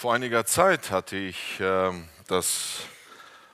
Vor 0.00 0.14
einiger 0.14 0.46
Zeit 0.46 0.92
hatte 0.92 1.16
ich 1.16 1.58
äh, 1.58 1.90
das 2.28 2.82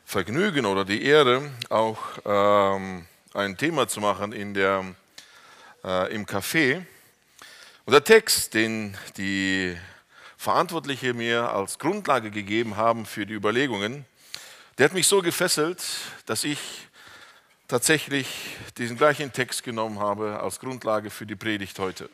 Vergnügen 0.04 0.66
oder 0.66 0.84
die 0.84 1.02
Ehre, 1.02 1.50
auch 1.70 1.98
ähm, 2.22 3.06
ein 3.32 3.56
Thema 3.56 3.88
zu 3.88 4.02
machen 4.02 4.32
in 4.32 4.52
der, 4.52 4.84
äh, 5.82 6.14
im 6.14 6.26
Café. 6.26 6.84
Und 7.86 7.92
der 7.94 8.04
Text, 8.04 8.52
den 8.52 8.94
die 9.16 9.74
Verantwortliche 10.36 11.14
mir 11.14 11.50
als 11.50 11.78
Grundlage 11.78 12.30
gegeben 12.30 12.76
haben 12.76 13.06
für 13.06 13.24
die 13.24 13.32
Überlegungen, 13.32 14.04
der 14.76 14.84
hat 14.84 14.92
mich 14.92 15.06
so 15.06 15.22
gefesselt, 15.22 15.82
dass 16.26 16.44
ich 16.44 16.58
tatsächlich 17.68 18.28
diesen 18.76 18.98
gleichen 18.98 19.32
Text 19.32 19.62
genommen 19.62 19.98
habe 19.98 20.40
als 20.40 20.60
Grundlage 20.60 21.08
für 21.08 21.24
die 21.24 21.36
Predigt 21.36 21.78
heute. 21.78 22.10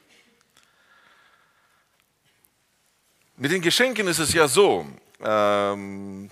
Mit 3.43 3.53
den 3.53 3.63
Geschenken 3.63 4.07
ist 4.07 4.19
es 4.19 4.35
ja 4.35 4.47
so, 4.47 4.87
ähm, 5.25 6.31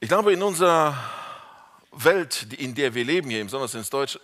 ich 0.00 0.08
glaube, 0.08 0.32
in 0.32 0.42
unserer 0.42 1.00
Welt, 1.92 2.48
in 2.58 2.74
der 2.74 2.92
wir 2.92 3.04
leben, 3.04 3.30
hier 3.30 3.44
besonders 3.44 3.72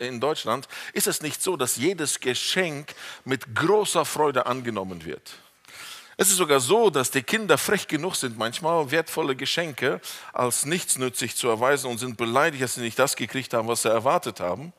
in 0.00 0.18
Deutschland, 0.18 0.66
ist 0.92 1.06
es 1.06 1.22
nicht 1.22 1.40
so, 1.40 1.56
dass 1.56 1.76
jedes 1.76 2.18
Geschenk 2.18 2.96
mit 3.24 3.54
großer 3.54 4.04
Freude 4.04 4.46
angenommen 4.46 5.04
wird. 5.04 5.34
Es 6.16 6.30
ist 6.30 6.38
sogar 6.38 6.58
so, 6.58 6.90
dass 6.90 7.12
die 7.12 7.22
Kinder 7.22 7.56
frech 7.56 7.86
genug 7.86 8.16
sind, 8.16 8.36
manchmal 8.36 8.90
wertvolle 8.90 9.36
Geschenke 9.36 10.00
als 10.32 10.66
nichtsnützig 10.66 11.36
zu 11.36 11.46
erweisen 11.46 11.88
und 11.88 11.98
sind 11.98 12.16
beleidigt, 12.16 12.64
dass 12.64 12.74
sie 12.74 12.80
nicht 12.80 12.98
das 12.98 13.14
gekriegt 13.14 13.54
haben, 13.54 13.68
was 13.68 13.82
sie 13.82 13.88
erwartet 13.88 14.40
haben. 14.40 14.72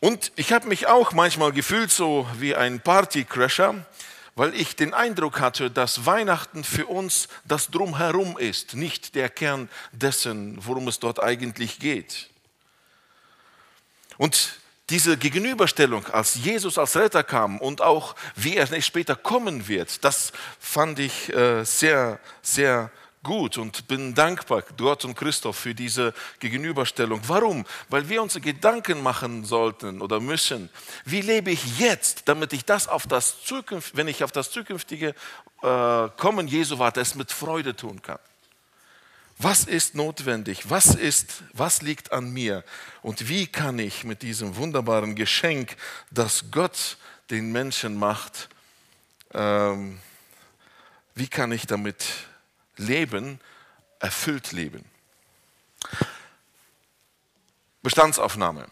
Und 0.00 0.32
ich 0.34 0.52
habe 0.52 0.66
mich 0.66 0.88
auch 0.88 1.12
manchmal 1.12 1.52
gefühlt 1.52 1.92
so 1.92 2.26
wie 2.40 2.56
ein 2.56 2.80
Partycrasher, 2.80 3.86
weil 4.36 4.54
ich 4.54 4.76
den 4.76 4.94
Eindruck 4.94 5.40
hatte, 5.40 5.70
dass 5.70 6.06
Weihnachten 6.06 6.62
für 6.62 6.86
uns 6.86 7.28
das 7.44 7.68
Drumherum 7.70 8.38
ist, 8.38 8.74
nicht 8.74 9.14
der 9.14 9.30
Kern 9.30 9.68
dessen, 9.92 10.58
worum 10.64 10.86
es 10.88 11.00
dort 11.00 11.20
eigentlich 11.22 11.78
geht. 11.80 12.28
Und 14.18 14.60
diese 14.90 15.16
Gegenüberstellung, 15.16 16.06
als 16.06 16.36
Jesus 16.36 16.78
als 16.78 16.96
Retter 16.96 17.24
kam 17.24 17.58
und 17.58 17.80
auch 17.80 18.14
wie 18.36 18.56
er 18.56 18.80
später 18.82 19.16
kommen 19.16 19.66
wird, 19.66 20.04
das 20.04 20.32
fand 20.60 20.98
ich 20.98 21.32
äh, 21.32 21.64
sehr, 21.64 22.20
sehr 22.42 22.90
gut 23.26 23.58
und 23.58 23.88
bin 23.88 24.14
dankbar 24.14 24.62
Gott 24.76 25.04
und 25.04 25.16
Christoph 25.16 25.56
für 25.56 25.74
diese 25.74 26.14
Gegenüberstellung. 26.38 27.20
Warum? 27.26 27.66
Weil 27.88 28.08
wir 28.08 28.22
uns 28.22 28.40
Gedanken 28.40 29.02
machen 29.02 29.44
sollten 29.44 30.00
oder 30.00 30.20
müssen, 30.20 30.70
wie 31.04 31.22
lebe 31.22 31.50
ich 31.50 31.80
jetzt, 31.80 32.28
damit 32.28 32.52
ich 32.52 32.64
das 32.64 32.86
auf 32.86 33.08
das 33.08 33.42
Zukünft, 33.42 33.96
wenn 33.96 34.06
ich 34.06 34.22
auf 34.22 34.30
das 34.30 34.52
zukünftige 34.52 35.08
äh, 35.62 36.08
Kommen 36.16 36.46
Jesu 36.46 36.78
warte, 36.78 37.00
es 37.00 37.16
mit 37.16 37.32
Freude 37.32 37.74
tun 37.74 38.00
kann. 38.00 38.20
Was 39.38 39.64
ist 39.64 39.96
notwendig? 39.96 40.70
Was 40.70 40.94
ist, 40.94 41.42
was 41.52 41.82
liegt 41.82 42.12
an 42.12 42.30
mir? 42.30 42.62
Und 43.02 43.28
wie 43.28 43.48
kann 43.48 43.80
ich 43.80 44.04
mit 44.04 44.22
diesem 44.22 44.54
wunderbaren 44.54 45.16
Geschenk, 45.16 45.76
das 46.12 46.44
Gott 46.52 46.96
den 47.30 47.50
Menschen 47.50 47.98
macht, 47.98 48.48
ähm, 49.34 49.98
wie 51.16 51.26
kann 51.26 51.50
ich 51.50 51.66
damit 51.66 52.04
Leben 52.76 53.40
erfüllt 54.00 54.52
leben. 54.52 54.84
Bestandsaufnahme. 57.82 58.66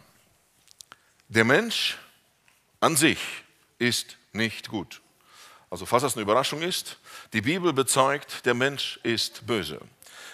Der 1.29 1.43
Mensch 1.43 1.97
an 2.79 2.95
sich 2.95 3.19
ist 3.79 4.17
nicht 4.33 4.69
gut. 4.69 5.01
Also 5.69 5.85
falls 5.85 6.03
das 6.03 6.15
eine 6.15 6.21
Überraschung 6.21 6.61
ist, 6.61 6.99
die 7.33 7.41
Bibel 7.41 7.73
bezeugt, 7.73 8.45
der 8.45 8.53
Mensch 8.53 8.99
ist 9.03 9.45
böse. 9.47 9.79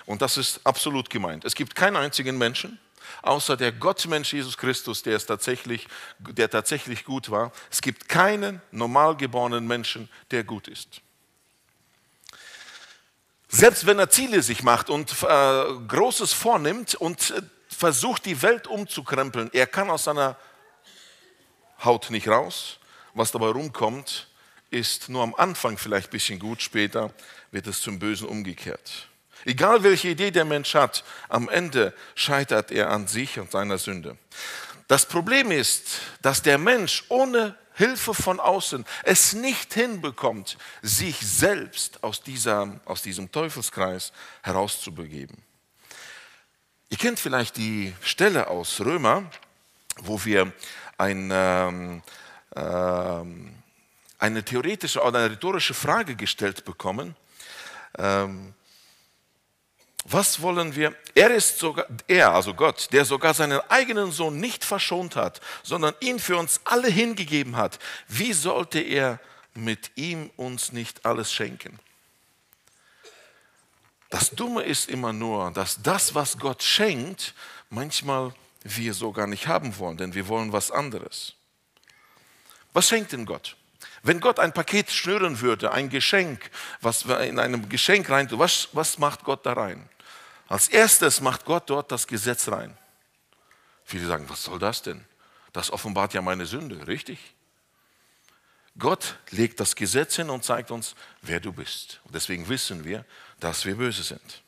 Und 0.05 0.21
das 0.21 0.37
ist 0.37 0.65
absolut 0.65 1.09
gemeint. 1.09 1.45
Es 1.45 1.55
gibt 1.55 1.75
keinen 1.75 1.95
einzigen 1.95 2.37
Menschen, 2.37 2.79
außer 3.21 3.55
der 3.55 3.71
Gottmensch 3.71 4.33
Jesus 4.33 4.57
Christus, 4.57 5.03
der, 5.03 5.15
es 5.15 5.25
tatsächlich, 5.25 5.87
der 6.19 6.49
tatsächlich 6.49 7.05
gut 7.05 7.29
war. 7.29 7.51
Es 7.69 7.81
gibt 7.81 8.09
keinen 8.09 8.61
normalgeborenen 8.71 9.65
Menschen, 9.65 10.09
der 10.31 10.43
gut 10.43 10.67
ist. 10.67 11.01
Selbst 13.53 13.85
wenn 13.85 13.99
er 13.99 14.09
Ziele 14.09 14.41
sich 14.41 14.63
macht 14.63 14.89
und 14.89 15.11
äh, 15.23 15.63
Großes 15.87 16.31
vornimmt 16.31 16.95
und 16.95 17.31
äh, 17.31 17.41
versucht, 17.67 18.25
die 18.25 18.41
Welt 18.41 18.65
umzukrempeln, 18.65 19.49
er 19.51 19.67
kann 19.67 19.89
aus 19.89 20.05
seiner 20.05 20.37
Haut 21.83 22.09
nicht 22.11 22.29
raus. 22.29 22.79
Was 23.13 23.33
dabei 23.33 23.47
rumkommt, 23.47 24.29
ist 24.69 25.09
nur 25.09 25.21
am 25.21 25.35
Anfang 25.35 25.77
vielleicht 25.77 26.07
ein 26.07 26.11
bisschen 26.11 26.39
gut, 26.39 26.61
später 26.61 27.13
wird 27.51 27.67
es 27.67 27.81
zum 27.81 27.99
Bösen 27.99 28.29
umgekehrt. 28.29 29.09
Egal 29.43 29.83
welche 29.83 30.07
Idee 30.07 30.31
der 30.31 30.45
Mensch 30.45 30.73
hat, 30.73 31.03
am 31.27 31.49
Ende 31.49 31.93
scheitert 32.15 32.71
er 32.71 32.89
an 32.89 33.07
sich 33.07 33.37
und 33.37 33.51
seiner 33.51 33.77
Sünde. 33.77 34.17
Das 34.87 35.05
Problem 35.05 35.51
ist, 35.51 35.99
dass 36.21 36.41
der 36.41 36.57
Mensch 36.57 37.03
ohne 37.09 37.57
Hilfe 37.81 38.13
von 38.13 38.39
außen 38.39 38.85
es 39.01 39.33
nicht 39.33 39.73
hinbekommt, 39.73 40.55
sich 40.83 41.17
selbst 41.17 42.03
aus, 42.03 42.21
dieser, 42.21 42.79
aus 42.85 43.01
diesem 43.01 43.31
Teufelskreis 43.31 44.13
herauszubegeben. 44.43 45.35
Ihr 46.89 46.97
kennt 46.97 47.19
vielleicht 47.19 47.57
die 47.57 47.95
Stelle 48.03 48.49
aus 48.49 48.81
Römer, 48.81 49.23
wo 49.97 50.23
wir 50.23 50.53
ein, 50.99 51.31
ähm, 51.33 52.03
ähm, 52.55 53.55
eine 54.19 54.45
theoretische 54.45 55.01
oder 55.01 55.17
eine 55.17 55.31
rhetorische 55.31 55.73
Frage 55.73 56.15
gestellt 56.15 56.63
bekommen. 56.65 57.15
Ähm, 57.97 58.53
was 60.05 60.41
wollen 60.41 60.75
wir? 60.75 60.95
Er 61.13 61.31
ist 61.31 61.59
sogar, 61.59 61.85
er, 62.07 62.33
also 62.33 62.53
Gott, 62.53 62.89
der 62.91 63.05
sogar 63.05 63.33
seinen 63.33 63.59
eigenen 63.69 64.11
Sohn 64.11 64.39
nicht 64.39 64.65
verschont 64.65 65.15
hat, 65.15 65.41
sondern 65.63 65.93
ihn 65.99 66.19
für 66.19 66.37
uns 66.37 66.61
alle 66.63 66.89
hingegeben 66.89 67.55
hat. 67.55 67.79
Wie 68.07 68.33
sollte 68.33 68.79
er 68.79 69.19
mit 69.53 69.91
ihm 69.95 70.31
uns 70.37 70.71
nicht 70.71 71.05
alles 71.05 71.31
schenken? 71.31 71.79
Das 74.09 74.31
Dumme 74.31 74.63
ist 74.63 74.89
immer 74.89 75.13
nur, 75.13 75.51
dass 75.51 75.81
das, 75.81 76.15
was 76.15 76.37
Gott 76.37 76.63
schenkt, 76.63 77.33
manchmal 77.69 78.33
wir 78.63 78.93
so 78.93 79.11
gar 79.11 79.27
nicht 79.27 79.47
haben 79.47 79.77
wollen, 79.77 79.97
denn 79.97 80.13
wir 80.13 80.27
wollen 80.27 80.51
was 80.51 80.71
anderes. 80.71 81.33
Was 82.73 82.89
schenkt 82.89 83.11
denn 83.11 83.25
Gott? 83.25 83.55
Wenn 84.03 84.19
Gott 84.19 84.39
ein 84.39 84.53
Paket 84.53 84.89
schnüren 84.89 85.41
würde, 85.41 85.71
ein 85.71 85.89
Geschenk, 85.89 86.49
was 86.81 87.03
in 87.03 87.39
einem 87.39 87.69
Geschenk 87.69 88.09
rein 88.09 88.27
was, 88.31 88.69
was 88.73 88.97
macht 88.97 89.23
Gott 89.23 89.45
da 89.45 89.53
rein? 89.53 89.87
Als 90.47 90.67
erstes 90.67 91.21
macht 91.21 91.45
Gott 91.45 91.69
dort 91.69 91.91
das 91.91 92.07
Gesetz 92.07 92.49
rein. 92.49 92.75
Viele 93.85 94.07
sagen, 94.07 94.27
was 94.27 94.43
soll 94.43 94.59
das 94.59 94.81
denn? 94.81 95.05
Das 95.53 95.71
offenbart 95.71 96.13
ja 96.13 96.21
meine 96.21 96.45
Sünde, 96.45 96.87
richtig? 96.87 97.19
Gott 98.77 99.17
legt 99.31 99.59
das 99.59 99.75
Gesetz 99.75 100.15
hin 100.15 100.29
und 100.29 100.43
zeigt 100.43 100.71
uns, 100.71 100.95
wer 101.21 101.39
du 101.39 101.51
bist. 101.51 101.99
Und 102.05 102.15
deswegen 102.15 102.47
wissen 102.47 102.85
wir, 102.85 103.05
dass 103.39 103.65
wir 103.65 103.75
böse 103.75 104.03
sind. 104.03 104.41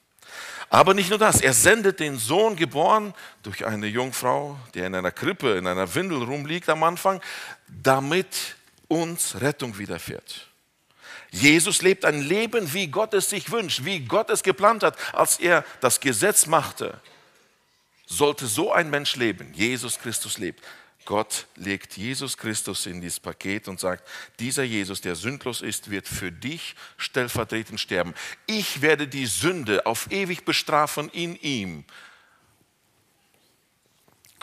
Aber 0.69 0.93
nicht 0.93 1.09
nur 1.09 1.19
das, 1.19 1.41
er 1.41 1.53
sendet 1.53 1.99
den 1.99 2.17
Sohn 2.17 2.55
geboren 2.55 3.13
durch 3.43 3.65
eine 3.65 3.87
Jungfrau, 3.87 4.57
der 4.73 4.87
in 4.87 4.95
einer 4.95 5.11
Krippe, 5.11 5.57
in 5.57 5.67
einer 5.67 5.93
Windel 5.93 6.23
rumliegt 6.23 6.69
am 6.69 6.83
Anfang, 6.83 7.21
damit 7.67 8.55
uns 8.93 9.41
Rettung 9.41 9.77
widerfährt. 9.77 10.47
Jesus 11.31 11.81
lebt 11.81 12.05
ein 12.05 12.21
Leben, 12.21 12.73
wie 12.73 12.87
Gott 12.87 13.13
es 13.13 13.29
sich 13.29 13.51
wünscht, 13.51 13.85
wie 13.85 14.01
Gott 14.01 14.29
es 14.29 14.43
geplant 14.43 14.83
hat, 14.83 14.97
als 15.13 15.39
er 15.39 15.65
das 15.81 15.99
Gesetz 15.99 16.45
machte. 16.45 16.99
Sollte 18.05 18.45
so 18.45 18.71
ein 18.71 18.89
Mensch 18.89 19.15
leben, 19.15 19.51
Jesus 19.53 19.97
Christus 19.97 20.37
lebt. 20.37 20.63
Gott 21.05 21.47
legt 21.55 21.97
Jesus 21.97 22.37
Christus 22.37 22.85
in 22.85 23.01
dieses 23.01 23.19
Paket 23.19 23.67
und 23.67 23.79
sagt, 23.79 24.07
dieser 24.39 24.63
Jesus, 24.63 25.01
der 25.01 25.15
sündlos 25.15 25.61
ist, 25.61 25.89
wird 25.89 26.07
für 26.07 26.31
dich 26.31 26.75
stellvertretend 26.97 27.79
sterben. 27.79 28.13
Ich 28.45 28.81
werde 28.81 29.07
die 29.07 29.25
Sünde 29.25 29.85
auf 29.85 30.11
ewig 30.11 30.45
bestrafen 30.45 31.09
in 31.09 31.35
ihm. 31.35 31.83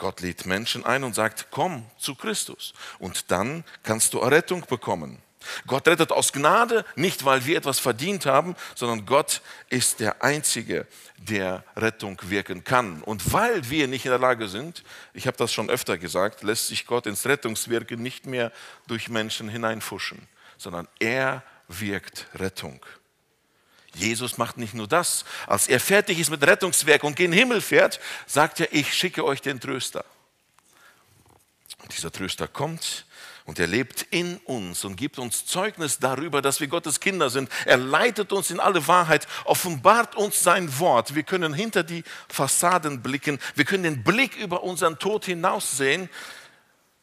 Gott 0.01 0.21
lädt 0.21 0.47
Menschen 0.47 0.83
ein 0.83 1.03
und 1.03 1.13
sagt, 1.13 1.49
komm 1.51 1.85
zu 1.99 2.15
Christus 2.15 2.73
und 2.97 3.29
dann 3.29 3.63
kannst 3.83 4.15
du 4.15 4.19
Errettung 4.19 4.65
bekommen. 4.67 5.21
Gott 5.67 5.87
rettet 5.87 6.11
aus 6.11 6.33
Gnade, 6.33 6.85
nicht 6.95 7.23
weil 7.23 7.45
wir 7.45 7.55
etwas 7.55 7.77
verdient 7.77 8.25
haben, 8.25 8.55
sondern 8.73 9.05
Gott 9.05 9.41
ist 9.69 9.99
der 9.99 10.23
Einzige, 10.23 10.87
der 11.17 11.63
Rettung 11.75 12.19
wirken 12.23 12.63
kann. 12.63 13.03
Und 13.03 13.31
weil 13.31 13.69
wir 13.69 13.87
nicht 13.87 14.05
in 14.05 14.09
der 14.09 14.17
Lage 14.19 14.47
sind, 14.47 14.83
ich 15.13 15.27
habe 15.27 15.37
das 15.37 15.53
schon 15.53 15.69
öfter 15.69 15.99
gesagt, 15.99 16.41
lässt 16.41 16.69
sich 16.69 16.87
Gott 16.87 17.05
ins 17.05 17.27
Rettungswirken 17.27 18.01
nicht 18.01 18.25
mehr 18.25 18.51
durch 18.87 19.07
Menschen 19.07 19.49
hineinfuschen, 19.49 20.27
sondern 20.57 20.87
er 20.99 21.43
wirkt 21.67 22.25
Rettung. 22.33 22.83
Jesus 23.93 24.37
macht 24.37 24.57
nicht 24.57 24.73
nur 24.73 24.87
das. 24.87 25.25
Als 25.47 25.67
er 25.67 25.79
fertig 25.79 26.19
ist 26.19 26.29
mit 26.29 26.45
Rettungswerk 26.45 27.03
und 27.03 27.15
gen 27.15 27.33
Himmel 27.33 27.61
fährt, 27.61 27.99
sagt 28.25 28.59
er, 28.59 28.73
ich 28.73 28.93
schicke 28.93 29.25
euch 29.25 29.41
den 29.41 29.59
Tröster. 29.59 30.05
Und 31.81 31.95
dieser 31.95 32.11
Tröster 32.11 32.47
kommt 32.47 33.05
Und 33.45 33.59
er 33.59 33.67
lebt 33.67 34.03
in 34.11 34.37
uns 34.45 34.85
und 34.85 34.95
gibt 34.95 35.17
uns 35.17 35.45
Zeugnis 35.45 35.97
darüber, 35.99 36.41
dass 36.41 36.59
wir 36.59 36.67
Gottes 36.67 36.99
Kinder 36.99 37.29
sind. 37.29 37.49
Er 37.65 37.77
leitet 37.77 38.31
uns 38.31 38.51
in 38.51 38.59
alle 38.59 38.87
Wahrheit, 38.87 39.27
offenbart 39.45 40.15
uns 40.15 40.43
sein 40.43 40.79
Wort. 40.79 41.15
Wir 41.15 41.23
können 41.23 41.53
hinter 41.53 41.83
die 41.83 42.03
Fassaden 42.29 43.01
blicken. 43.01 43.39
Wir 43.55 43.65
können 43.65 43.83
den 43.83 44.03
Blick 44.03 44.37
über 44.37 44.63
unseren 44.63 44.99
Tod 44.99 45.25
hinaussehen. 45.25 46.07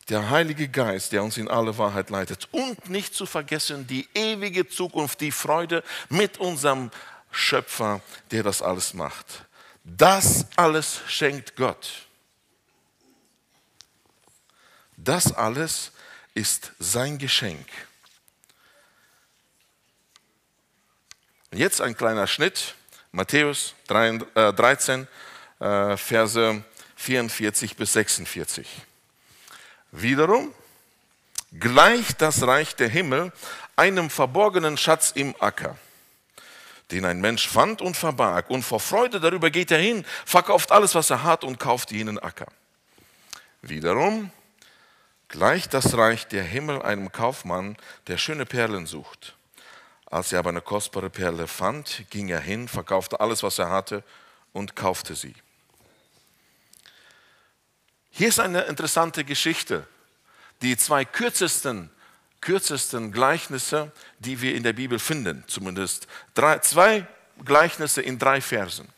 Der 0.09 0.31
Heilige 0.31 0.69
Geist, 0.69 1.13
der 1.13 1.23
uns 1.23 1.37
in 1.37 1.49
alle 1.49 1.77
Wahrheit 1.77 2.09
leitet. 2.09 2.49
Und 2.51 2.89
nicht 2.89 3.15
zu 3.15 3.27
vergessen 3.27 3.87
die 3.87 4.09
ewige 4.15 4.67
Zukunft, 4.67 5.21
die 5.21 5.33
Freude 5.33 5.85
mit 6.09 6.39
unserem 6.39 6.91
Schöpfer, 7.31 8.01
der 8.31 8.43
das 8.43 8.63
alles 8.63 8.95
macht. 8.95 9.45
Das 9.85 10.47
alles 10.57 11.03
schenkt 11.07 11.57
Gott. 11.57 12.07
Das 14.97 15.33
alles 15.33 15.93
ist 16.35 16.73
sein 16.79 17.19
Geschenk. 17.19 17.67
Jetzt 21.53 21.81
ein 21.81 21.97
kleiner 21.97 22.27
Schnitt, 22.27 22.75
Matthäus 23.13 23.75
13, 23.87 25.09
äh, 25.61 25.97
Verse 25.97 26.63
44 26.97 27.77
bis 27.77 27.93
46. 27.93 28.67
Wiederum 29.91 30.53
gleicht 31.59 32.21
das 32.21 32.47
Reich 32.47 32.77
der 32.77 32.89
Himmel 32.89 33.33
einem 33.77 34.11
verborgenen 34.11 34.77
Schatz 34.77 35.13
im 35.15 35.35
Acker, 35.39 35.77
den 36.91 37.05
ein 37.05 37.21
Mensch 37.21 37.49
fand 37.49 37.81
und 37.81 37.97
verbarg. 37.97 38.51
Und 38.51 38.63
vor 38.63 38.81
Freude 38.81 39.21
darüber 39.21 39.51
geht 39.51 39.71
er 39.71 39.79
hin, 39.79 40.05
verkauft 40.27 40.73
alles, 40.73 40.95
was 40.95 41.11
er 41.11 41.23
hat 41.23 41.45
und 41.45 41.59
kauft 41.59 41.91
jenen 41.91 42.19
Acker. 42.19 42.49
Wiederum 43.63 44.31
gleicht 45.29 45.75
das 45.75 45.97
Reich 45.97 46.27
der 46.27 46.43
Himmel 46.45 46.83
einem 46.83 47.13
Kaufmann, 47.13 47.77
der 48.07 48.19
schöne 48.19 48.47
Perlen 48.47 48.87
sucht. 48.87 49.35
Als 50.11 50.33
er 50.33 50.39
aber 50.39 50.51
eine 50.51 50.63
kostbare 50.63 51.11
Perle 51.11 51.47
fand, 51.47 52.05
ging 52.11 52.29
er 52.29 52.41
hin, 52.41 52.67
verkaufte 52.67 53.21
alles, 53.21 53.43
was 53.43 53.59
er 53.59 53.69
hatte 53.69 54.03
und 54.53 54.75
kaufte 54.75 55.15
sie. 55.15 55.35
Hier 58.19 58.27
ist 58.27 58.41
eine 58.41 58.63
interessante 58.63 59.23
Geschichte. 59.23 59.87
Die 60.61 60.77
zwei 60.77 61.05
kürzesten, 61.05 61.89
kürzesten 62.41 63.13
Gleichnisse, 63.13 63.93
die 64.19 64.43
wir 64.43 64.57
in 64.57 64.65
der 64.65 64.73
Bibel 64.73 64.99
finden, 64.99 65.45
zumindest 65.47 66.09
drei, 66.35 66.59
zwei 66.59 67.07
Gleichnisse 67.45 68.03
in 68.03 68.19
drei 68.19 68.41
Versen. 68.41 68.89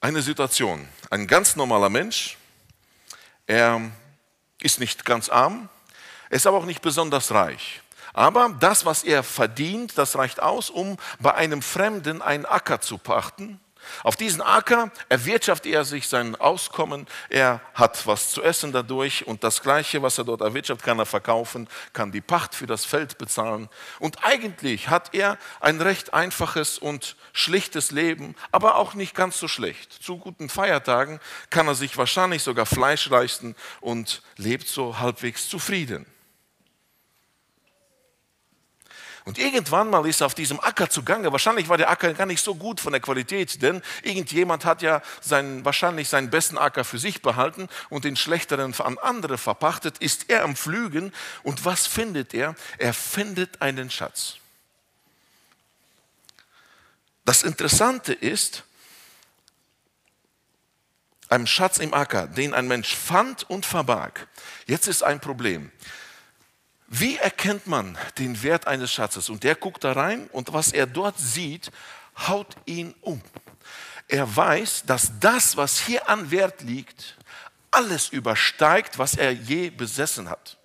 Eine 0.00 0.22
Situation. 0.22 0.86
Ein 1.10 1.26
ganz 1.26 1.56
normaler 1.56 1.88
Mensch, 1.88 2.36
er 3.48 3.90
ist 4.60 4.78
nicht 4.78 5.04
ganz 5.04 5.28
arm, 5.28 5.68
er 6.30 6.36
ist 6.36 6.46
aber 6.46 6.58
auch 6.58 6.66
nicht 6.66 6.82
besonders 6.82 7.32
reich. 7.32 7.82
Aber 8.12 8.56
das, 8.60 8.84
was 8.84 9.02
er 9.02 9.24
verdient, 9.24 9.98
das 9.98 10.14
reicht 10.14 10.40
aus, 10.40 10.70
um 10.70 10.98
bei 11.18 11.34
einem 11.34 11.62
Fremden 11.62 12.22
einen 12.22 12.46
Acker 12.46 12.80
zu 12.80 12.96
pachten 12.96 13.58
auf 14.02 14.16
diesen 14.16 14.40
Acker 14.40 14.90
erwirtschaftet 15.08 15.72
er 15.72 15.84
sich 15.84 16.08
sein 16.08 16.36
Auskommen, 16.36 17.06
er 17.28 17.60
hat 17.74 18.06
was 18.06 18.30
zu 18.30 18.42
essen 18.42 18.72
dadurch 18.72 19.26
und 19.26 19.44
das 19.44 19.62
Gleiche, 19.62 20.02
was 20.02 20.18
er 20.18 20.24
dort 20.24 20.40
erwirtschaftet, 20.40 20.84
kann 20.84 20.98
er 20.98 21.06
verkaufen, 21.06 21.68
kann 21.92 22.12
die 22.12 22.20
Pacht 22.20 22.54
für 22.54 22.66
das 22.66 22.84
Feld 22.84 23.18
bezahlen. 23.18 23.68
Und 23.98 24.24
eigentlich 24.24 24.88
hat 24.88 25.14
er 25.14 25.38
ein 25.60 25.80
recht 25.80 26.14
einfaches 26.14 26.78
und 26.78 27.16
schlichtes 27.32 27.90
Leben, 27.90 28.34
aber 28.52 28.76
auch 28.76 28.94
nicht 28.94 29.14
ganz 29.14 29.38
so 29.38 29.48
schlecht. 29.48 29.92
Zu 29.92 30.18
guten 30.18 30.48
Feiertagen 30.48 31.20
kann 31.50 31.68
er 31.68 31.74
sich 31.74 31.96
wahrscheinlich 31.96 32.42
sogar 32.42 32.66
Fleisch 32.66 33.08
leisten 33.08 33.54
und 33.80 34.22
lebt 34.36 34.68
so 34.68 34.98
halbwegs 34.98 35.48
zufrieden. 35.48 36.06
Und 39.26 39.38
irgendwann 39.38 39.90
mal 39.90 40.06
ist 40.06 40.20
er 40.20 40.26
auf 40.26 40.36
diesem 40.36 40.60
Acker 40.60 40.88
zugange. 40.88 41.32
Wahrscheinlich 41.32 41.68
war 41.68 41.76
der 41.76 41.90
Acker 41.90 42.14
gar 42.14 42.26
nicht 42.26 42.40
so 42.44 42.54
gut 42.54 42.80
von 42.80 42.92
der 42.92 43.00
Qualität, 43.00 43.60
denn 43.60 43.82
irgendjemand 44.04 44.64
hat 44.64 44.82
ja 44.82 45.02
seinen, 45.20 45.64
wahrscheinlich 45.64 46.08
seinen 46.08 46.30
besten 46.30 46.56
Acker 46.56 46.84
für 46.84 47.00
sich 47.00 47.22
behalten 47.22 47.68
und 47.90 48.04
den 48.04 48.14
schlechteren 48.14 48.72
an 48.78 48.98
andere 48.98 49.36
verpachtet. 49.36 49.98
Ist 49.98 50.30
er 50.30 50.44
am 50.44 50.54
Flügen 50.54 51.12
und 51.42 51.64
was 51.64 51.88
findet 51.88 52.34
er? 52.34 52.54
Er 52.78 52.94
findet 52.94 53.60
einen 53.60 53.90
Schatz. 53.90 54.36
Das 57.24 57.42
Interessante 57.42 58.12
ist, 58.12 58.62
ein 61.28 61.48
Schatz 61.48 61.78
im 61.78 61.94
Acker, 61.94 62.28
den 62.28 62.54
ein 62.54 62.68
Mensch 62.68 62.94
fand 62.94 63.50
und 63.50 63.66
verbarg. 63.66 64.28
Jetzt 64.66 64.86
ist 64.86 65.02
ein 65.02 65.18
Problem. 65.18 65.72
Wie 66.88 67.16
erkennt 67.16 67.66
man 67.66 67.98
den 68.18 68.42
Wert 68.42 68.66
eines 68.66 68.92
Schatzes? 68.92 69.28
Und 69.28 69.42
der 69.42 69.56
guckt 69.56 69.82
da 69.84 69.92
rein 69.92 70.28
und 70.32 70.52
was 70.52 70.72
er 70.72 70.86
dort 70.86 71.18
sieht, 71.18 71.70
haut 72.28 72.56
ihn 72.64 72.94
um. 73.00 73.20
Er 74.08 74.36
weiß, 74.36 74.84
dass 74.86 75.12
das, 75.18 75.56
was 75.56 75.80
hier 75.80 76.08
an 76.08 76.30
Wert 76.30 76.62
liegt, 76.62 77.16
alles 77.72 78.08
übersteigt, 78.08 78.98
was 78.98 79.16
er 79.16 79.32
je 79.32 79.70
besessen 79.70 80.30
hat. 80.30 80.58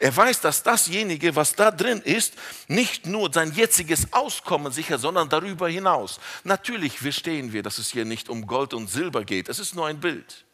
Er 0.00 0.14
weiß, 0.14 0.40
dass 0.40 0.64
dasjenige, 0.64 1.36
was 1.36 1.54
da 1.54 1.70
drin 1.70 2.00
ist, 2.02 2.34
nicht 2.66 3.06
nur 3.06 3.32
sein 3.32 3.52
jetziges 3.52 4.12
Auskommen 4.12 4.72
sichert, 4.72 5.00
sondern 5.00 5.28
darüber 5.28 5.68
hinaus. 5.68 6.18
Natürlich 6.42 6.98
verstehen 6.98 7.52
wir, 7.52 7.62
dass 7.62 7.78
es 7.78 7.90
hier 7.90 8.04
nicht 8.04 8.28
um 8.28 8.46
Gold 8.46 8.74
und 8.74 8.90
Silber 8.90 9.24
geht. 9.24 9.48
Es 9.48 9.60
ist 9.60 9.76
nur 9.76 9.86
ein 9.86 10.00
Bild. 10.00 10.44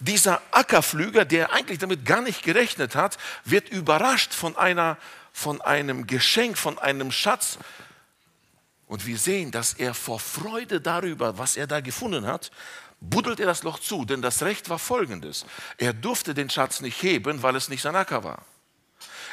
Dieser 0.00 0.40
Ackerflüger, 0.50 1.24
der 1.24 1.52
eigentlich 1.52 1.78
damit 1.78 2.04
gar 2.04 2.22
nicht 2.22 2.42
gerechnet 2.42 2.94
hat, 2.94 3.18
wird 3.44 3.68
überrascht 3.68 4.32
von, 4.32 4.56
einer, 4.56 4.96
von 5.32 5.60
einem 5.60 6.06
Geschenk, 6.06 6.58
von 6.58 6.78
einem 6.78 7.10
Schatz. 7.10 7.58
Und 8.86 9.06
wir 9.06 9.18
sehen, 9.18 9.50
dass 9.50 9.74
er 9.74 9.94
vor 9.94 10.20
Freude 10.20 10.80
darüber, 10.80 11.38
was 11.38 11.56
er 11.56 11.66
da 11.66 11.80
gefunden 11.80 12.26
hat, 12.26 12.50
buddelt 13.00 13.40
er 13.40 13.46
das 13.46 13.62
Loch 13.62 13.78
zu. 13.78 14.04
Denn 14.04 14.22
das 14.22 14.42
Recht 14.42 14.68
war 14.70 14.78
folgendes. 14.78 15.44
Er 15.76 15.92
durfte 15.92 16.34
den 16.34 16.50
Schatz 16.50 16.80
nicht 16.80 17.02
heben, 17.02 17.42
weil 17.42 17.56
es 17.56 17.68
nicht 17.68 17.82
sein 17.82 17.96
Acker 17.96 18.24
war. 18.24 18.44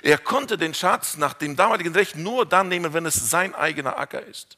Er 0.01 0.17
konnte 0.17 0.57
den 0.57 0.73
Schatz 0.73 1.17
nach 1.17 1.33
dem 1.33 1.55
damaligen 1.55 1.93
Recht 1.93 2.15
nur 2.15 2.45
dann 2.45 2.67
nehmen, 2.67 2.93
wenn 2.93 3.05
es 3.05 3.29
sein 3.29 3.55
eigener 3.55 3.97
Acker 3.97 4.21
ist. 4.21 4.57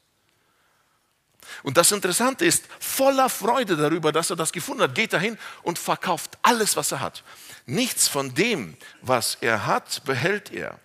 Und 1.62 1.76
das 1.76 1.92
Interessante 1.92 2.44
ist, 2.44 2.64
voller 2.80 3.28
Freude 3.28 3.76
darüber, 3.76 4.12
dass 4.12 4.30
er 4.30 4.36
das 4.36 4.52
gefunden 4.52 4.82
hat, 4.82 4.94
geht 4.94 5.12
er 5.12 5.20
hin 5.20 5.38
und 5.62 5.78
verkauft 5.78 6.38
alles, 6.42 6.76
was 6.76 6.92
er 6.92 7.00
hat. 7.00 7.22
Nichts 7.66 8.08
von 8.08 8.34
dem, 8.34 8.76
was 9.02 9.38
er 9.40 9.66
hat, 9.66 10.02
behält 10.04 10.52
er. 10.52 10.78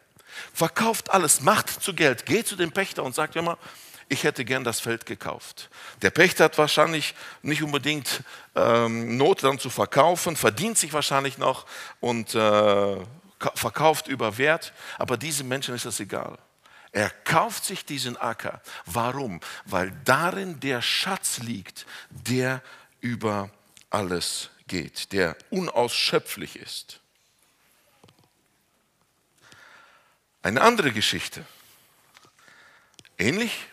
Verkauft 0.54 1.12
alles, 1.12 1.42
macht 1.42 1.70
zu 1.70 1.94
Geld, 1.94 2.26
geht 2.26 2.48
zu 2.48 2.56
dem 2.56 2.72
Pächter 2.72 3.04
und 3.04 3.16
sagt 3.16 3.36
immer, 3.36 3.58
ich 4.10 4.24
hätte 4.24 4.46
gern 4.46 4.64
das 4.64 4.80
Feld 4.80 5.06
gekauft. 5.06 5.70
Der 6.02 6.12
Pächter 6.12 6.46
hat 6.46 6.58
wahrscheinlich 6.58 7.16
nicht 7.42 7.64
unbedingt 7.64 8.24
ähm, 8.56 9.18
Not 9.18 9.44
dann 9.44 9.60
zu 9.60 9.70
verkaufen, 9.70 10.36
verdient 10.36 10.78
sich 10.78 10.94
wahrscheinlich 10.94 11.38
noch 11.38 11.66
und 12.00 12.36
äh, 12.36 12.98
verkauft 13.56 14.08
über 14.08 14.38
Wert, 14.38 14.74
aber 14.98 15.18
diesem 15.18 15.48
Menschen 15.48 15.76
ist 15.76 15.86
das 15.86 16.00
egal. 16.00 16.38
Er 16.94 17.10
kauft 17.10 17.66
sich 17.66 17.86
diesen 17.86 18.18
Acker. 18.18 18.62
Warum? 18.86 19.42
Weil 19.66 19.92
darin 20.06 20.60
der 20.60 20.82
Schatz 20.84 21.40
liegt, 21.40 21.88
der 22.10 22.62
über 23.02 23.50
alles 23.90 24.52
geht, 24.68 25.12
der 25.12 25.36
unausschöpflich 25.50 26.56
ist. 26.56 27.00
Eine 30.44 30.62
andere 30.62 30.92
Geschichte. 30.92 31.44
Ähnlich, 33.18 33.66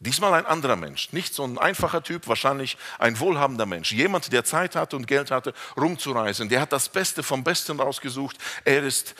diesmal 0.00 0.34
ein 0.34 0.46
anderer 0.46 0.76
Mensch, 0.76 1.12
nicht 1.12 1.32
so 1.32 1.44
ein 1.44 1.58
einfacher 1.58 2.02
Typ, 2.02 2.26
wahrscheinlich 2.26 2.76
ein 2.98 3.20
wohlhabender 3.20 3.66
Mensch, 3.66 3.92
jemand, 3.92 4.32
der 4.32 4.44
Zeit 4.44 4.74
hatte 4.74 4.96
und 4.96 5.06
Geld 5.06 5.30
hatte, 5.30 5.54
rumzureisen, 5.76 6.48
der 6.48 6.60
hat 6.60 6.72
das 6.72 6.88
Beste 6.88 7.22
vom 7.22 7.44
Besten 7.44 7.78
rausgesucht, 7.78 8.36
er 8.64 8.82
ist 8.82 9.14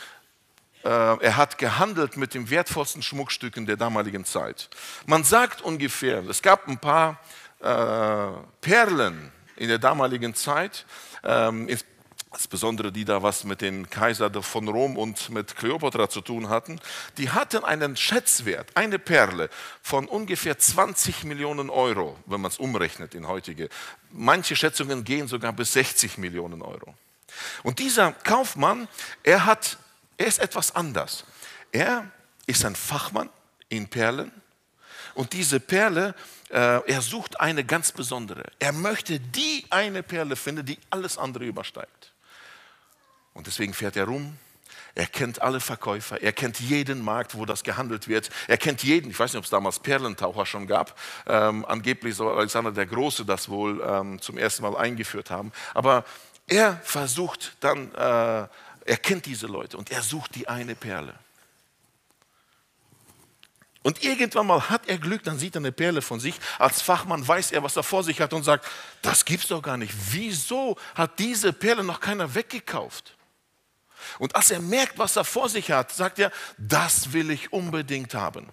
er 0.88 1.36
hat 1.36 1.58
gehandelt 1.58 2.16
mit 2.16 2.34
den 2.34 2.50
wertvollsten 2.50 3.02
Schmuckstücken 3.02 3.66
der 3.66 3.76
damaligen 3.76 4.24
Zeit. 4.24 4.68
Man 5.06 5.24
sagt 5.24 5.62
ungefähr, 5.62 6.22
es 6.28 6.42
gab 6.42 6.68
ein 6.68 6.78
paar 6.78 7.18
äh, 7.60 8.28
Perlen 8.60 9.32
in 9.56 9.68
der 9.68 9.78
damaligen 9.78 10.34
Zeit, 10.34 10.84
ähm, 11.22 11.68
insbesondere 12.34 12.92
die 12.92 13.04
da 13.04 13.22
was 13.22 13.44
mit 13.44 13.60
den 13.60 13.88
Kaiser 13.88 14.30
von 14.42 14.68
Rom 14.68 14.96
und 14.98 15.30
mit 15.30 15.56
Kleopatra 15.56 16.08
zu 16.08 16.20
tun 16.20 16.48
hatten, 16.48 16.80
die 17.16 17.30
hatten 17.30 17.64
einen 17.64 17.96
Schätzwert, 17.96 18.70
eine 18.74 18.98
Perle 18.98 19.48
von 19.82 20.06
ungefähr 20.06 20.58
20 20.58 21.24
Millionen 21.24 21.70
Euro, 21.70 22.18
wenn 22.26 22.40
man 22.40 22.50
es 22.50 22.58
umrechnet 22.58 23.14
in 23.14 23.28
heutige. 23.28 23.68
Manche 24.10 24.56
Schätzungen 24.56 25.04
gehen 25.04 25.28
sogar 25.28 25.52
bis 25.52 25.72
60 25.72 26.18
Millionen 26.18 26.60
Euro. 26.60 26.94
Und 27.62 27.78
dieser 27.78 28.12
Kaufmann, 28.12 28.88
er 29.22 29.46
hat 29.46 29.78
er 30.16 30.26
ist 30.26 30.38
etwas 30.38 30.74
anders. 30.74 31.24
Er 31.72 32.10
ist 32.46 32.64
ein 32.64 32.76
Fachmann 32.76 33.30
in 33.68 33.88
Perlen 33.88 34.30
und 35.14 35.32
diese 35.32 35.60
Perle, 35.60 36.14
äh, 36.50 36.80
er 36.90 37.00
sucht 37.00 37.40
eine 37.40 37.64
ganz 37.64 37.92
besondere. 37.92 38.44
Er 38.58 38.72
möchte 38.72 39.20
die 39.20 39.64
eine 39.70 40.02
Perle 40.02 40.36
finden, 40.36 40.66
die 40.66 40.78
alles 40.90 41.18
andere 41.18 41.44
übersteigt. 41.44 42.12
Und 43.32 43.46
deswegen 43.46 43.74
fährt 43.74 43.96
er 43.96 44.04
rum. 44.04 44.38
Er 44.96 45.06
kennt 45.06 45.42
alle 45.42 45.58
Verkäufer, 45.58 46.22
er 46.22 46.32
kennt 46.32 46.60
jeden 46.60 47.04
Markt, 47.04 47.34
wo 47.34 47.44
das 47.44 47.64
gehandelt 47.64 48.06
wird. 48.06 48.30
Er 48.46 48.56
kennt 48.56 48.84
jeden, 48.84 49.10
ich 49.10 49.18
weiß 49.18 49.32
nicht, 49.32 49.38
ob 49.38 49.44
es 49.44 49.50
damals 49.50 49.80
Perlentaucher 49.80 50.46
schon 50.46 50.68
gab. 50.68 50.96
Ähm, 51.26 51.64
angeblich 51.64 52.14
soll 52.14 52.36
Alexander 52.36 52.70
der 52.70 52.86
Große 52.86 53.24
das 53.24 53.48
wohl 53.48 53.82
ähm, 53.84 54.20
zum 54.20 54.38
ersten 54.38 54.62
Mal 54.62 54.76
eingeführt 54.76 55.30
haben. 55.30 55.50
Aber 55.74 56.04
er 56.46 56.76
versucht 56.84 57.56
dann, 57.58 57.92
äh, 57.94 58.46
er 58.84 58.96
kennt 58.96 59.26
diese 59.26 59.46
Leute 59.46 59.76
und 59.76 59.90
er 59.90 60.02
sucht 60.02 60.34
die 60.34 60.48
eine 60.48 60.74
Perle. 60.74 61.14
Und 63.82 64.02
irgendwann 64.02 64.46
mal 64.46 64.70
hat 64.70 64.88
er 64.88 64.96
Glück, 64.96 65.22
dann 65.24 65.38
sieht 65.38 65.56
er 65.56 65.60
eine 65.60 65.70
Perle 65.70 66.00
von 66.00 66.18
sich. 66.18 66.34
Als 66.58 66.80
Fachmann 66.80 67.26
weiß 67.26 67.52
er, 67.52 67.62
was 67.62 67.76
er 67.76 67.82
vor 67.82 68.02
sich 68.02 68.20
hat 68.22 68.32
und 68.32 68.42
sagt, 68.42 68.66
das 69.02 69.26
gibt's 69.26 69.48
doch 69.48 69.60
gar 69.60 69.76
nicht. 69.76 69.92
Wieso 70.10 70.78
hat 70.94 71.18
diese 71.18 71.52
Perle 71.52 71.84
noch 71.84 72.00
keiner 72.00 72.34
weggekauft? 72.34 73.14
Und 74.18 74.36
als 74.36 74.50
er 74.50 74.60
merkt, 74.60 74.98
was 74.98 75.16
er 75.16 75.24
vor 75.24 75.50
sich 75.50 75.70
hat, 75.70 75.92
sagt 75.92 76.18
er, 76.18 76.32
das 76.56 77.12
will 77.12 77.30
ich 77.30 77.52
unbedingt 77.52 78.14
haben. 78.14 78.48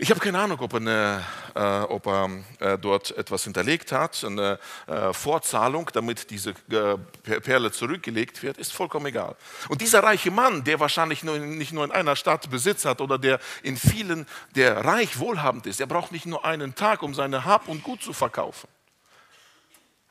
Ich 0.00 0.10
habe 0.10 0.20
keine 0.20 0.38
Ahnung, 0.38 0.60
ob 0.60 0.74
er, 0.74 0.80
eine, 0.80 1.24
äh, 1.56 1.92
ob 1.92 2.06
er 2.06 2.30
äh, 2.60 2.78
dort 2.78 3.16
etwas 3.16 3.42
hinterlegt 3.42 3.90
hat, 3.90 4.22
eine 4.22 4.60
äh, 4.86 5.12
Vorzahlung, 5.12 5.90
damit 5.92 6.30
diese 6.30 6.50
äh, 6.70 6.96
Perle 7.40 7.72
zurückgelegt 7.72 8.40
wird, 8.44 8.58
ist 8.58 8.72
vollkommen 8.72 9.06
egal. 9.06 9.34
Und 9.68 9.80
dieser 9.80 10.04
reiche 10.04 10.30
Mann, 10.30 10.62
der 10.62 10.78
wahrscheinlich 10.78 11.24
nur, 11.24 11.40
nicht 11.40 11.72
nur 11.72 11.84
in 11.84 11.90
einer 11.90 12.14
Stadt 12.14 12.48
Besitz 12.48 12.84
hat 12.84 13.00
oder 13.00 13.18
der 13.18 13.40
in 13.64 13.76
vielen, 13.76 14.28
der 14.54 14.84
reich 14.84 15.18
wohlhabend 15.18 15.66
ist, 15.66 15.80
der 15.80 15.86
braucht 15.86 16.12
nicht 16.12 16.26
nur 16.26 16.44
einen 16.44 16.76
Tag, 16.76 17.02
um 17.02 17.12
seine 17.12 17.44
Hab 17.44 17.66
und 17.66 17.82
Gut 17.82 18.00
zu 18.00 18.12
verkaufen. 18.12 18.68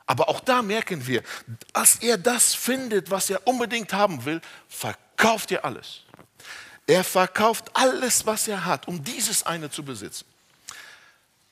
Aber 0.04 0.28
auch 0.28 0.40
da 0.40 0.60
merken 0.60 1.06
wir, 1.06 1.22
als 1.72 1.96
er 1.96 2.18
das 2.18 2.54
findet, 2.54 3.10
was 3.10 3.30
er 3.30 3.46
unbedingt 3.46 3.94
haben 3.94 4.22
will, 4.26 4.42
verkauft 4.68 5.50
er 5.50 5.64
alles. 5.64 6.04
Er 6.88 7.04
verkauft 7.04 7.70
alles, 7.74 8.24
was 8.24 8.48
er 8.48 8.64
hat, 8.64 8.88
um 8.88 9.04
dieses 9.04 9.44
eine 9.44 9.70
zu 9.70 9.84
besitzen. 9.84 10.24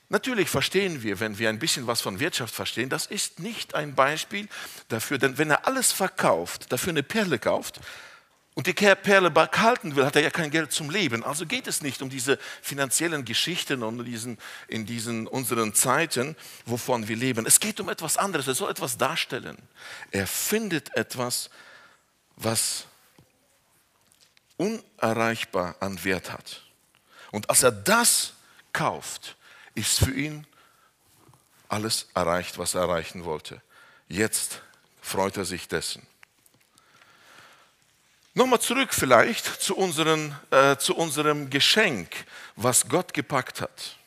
Natürlich 0.09 0.49
verstehen 0.49 1.03
wir, 1.03 1.19
wenn 1.19 1.37
wir 1.37 1.49
ein 1.49 1.59
bisschen 1.59 1.85
was 1.85 2.01
von 2.01 2.19
Wirtschaft 2.19 2.55
verstehen, 2.55 2.89
das 2.89 3.05
ist 3.05 3.39
nicht 3.39 3.75
ein 3.75 3.93
Beispiel 3.93 4.47
dafür, 4.87 5.19
denn 5.19 5.37
wenn 5.37 5.51
er 5.51 5.67
alles 5.67 5.91
verkauft, 5.91 6.71
dafür 6.71 6.89
eine 6.89 7.03
Perle 7.03 7.37
kauft 7.37 7.79
und 8.55 8.65
die 8.65 8.73
Perle 8.73 9.29
behalten 9.29 9.95
will, 9.95 10.05
hat 10.05 10.15
er 10.15 10.23
ja 10.23 10.31
kein 10.31 10.49
Geld 10.49 10.71
zum 10.71 10.89
Leben. 10.89 11.23
Also 11.23 11.45
geht 11.45 11.67
es 11.67 11.83
nicht 11.83 12.01
um 12.01 12.09
diese 12.09 12.39
finanziellen 12.63 13.23
Geschichten 13.23 13.83
und 13.83 14.03
diesen, 14.05 14.39
in 14.67 14.87
diesen 14.87 15.27
unseren 15.27 15.75
Zeiten, 15.75 16.35
wovon 16.65 17.07
wir 17.07 17.15
leben. 17.15 17.45
Es 17.45 17.59
geht 17.59 17.79
um 17.79 17.89
etwas 17.89 18.17
anderes, 18.17 18.47
er 18.47 18.55
soll 18.55 18.71
etwas 18.71 18.97
darstellen. 18.97 19.59
Er 20.09 20.25
findet 20.25 20.95
etwas, 20.95 21.51
was 22.37 22.85
unerreichbar 24.57 25.75
an 25.79 26.03
Wert 26.03 26.31
hat. 26.31 26.61
Und 27.31 27.49
als 27.49 27.63
er 27.63 27.71
das 27.71 28.33
kauft, 28.73 29.35
ist 29.75 29.99
für 29.99 30.11
ihn 30.11 30.45
alles 31.69 32.07
erreicht, 32.13 32.57
was 32.57 32.75
er 32.75 32.81
erreichen 32.81 33.23
wollte. 33.25 33.61
Jetzt 34.07 34.61
freut 35.01 35.37
er 35.37 35.45
sich 35.45 35.67
dessen. 35.67 36.05
Nochmal 38.33 38.61
zurück 38.61 38.93
vielleicht 38.93 39.45
zu, 39.45 39.75
unseren, 39.75 40.35
äh, 40.51 40.77
zu 40.77 40.95
unserem 40.95 41.49
Geschenk, 41.49 42.25
was 42.55 42.87
Gott 42.87 43.13
gepackt 43.13 43.61
hat 43.61 43.97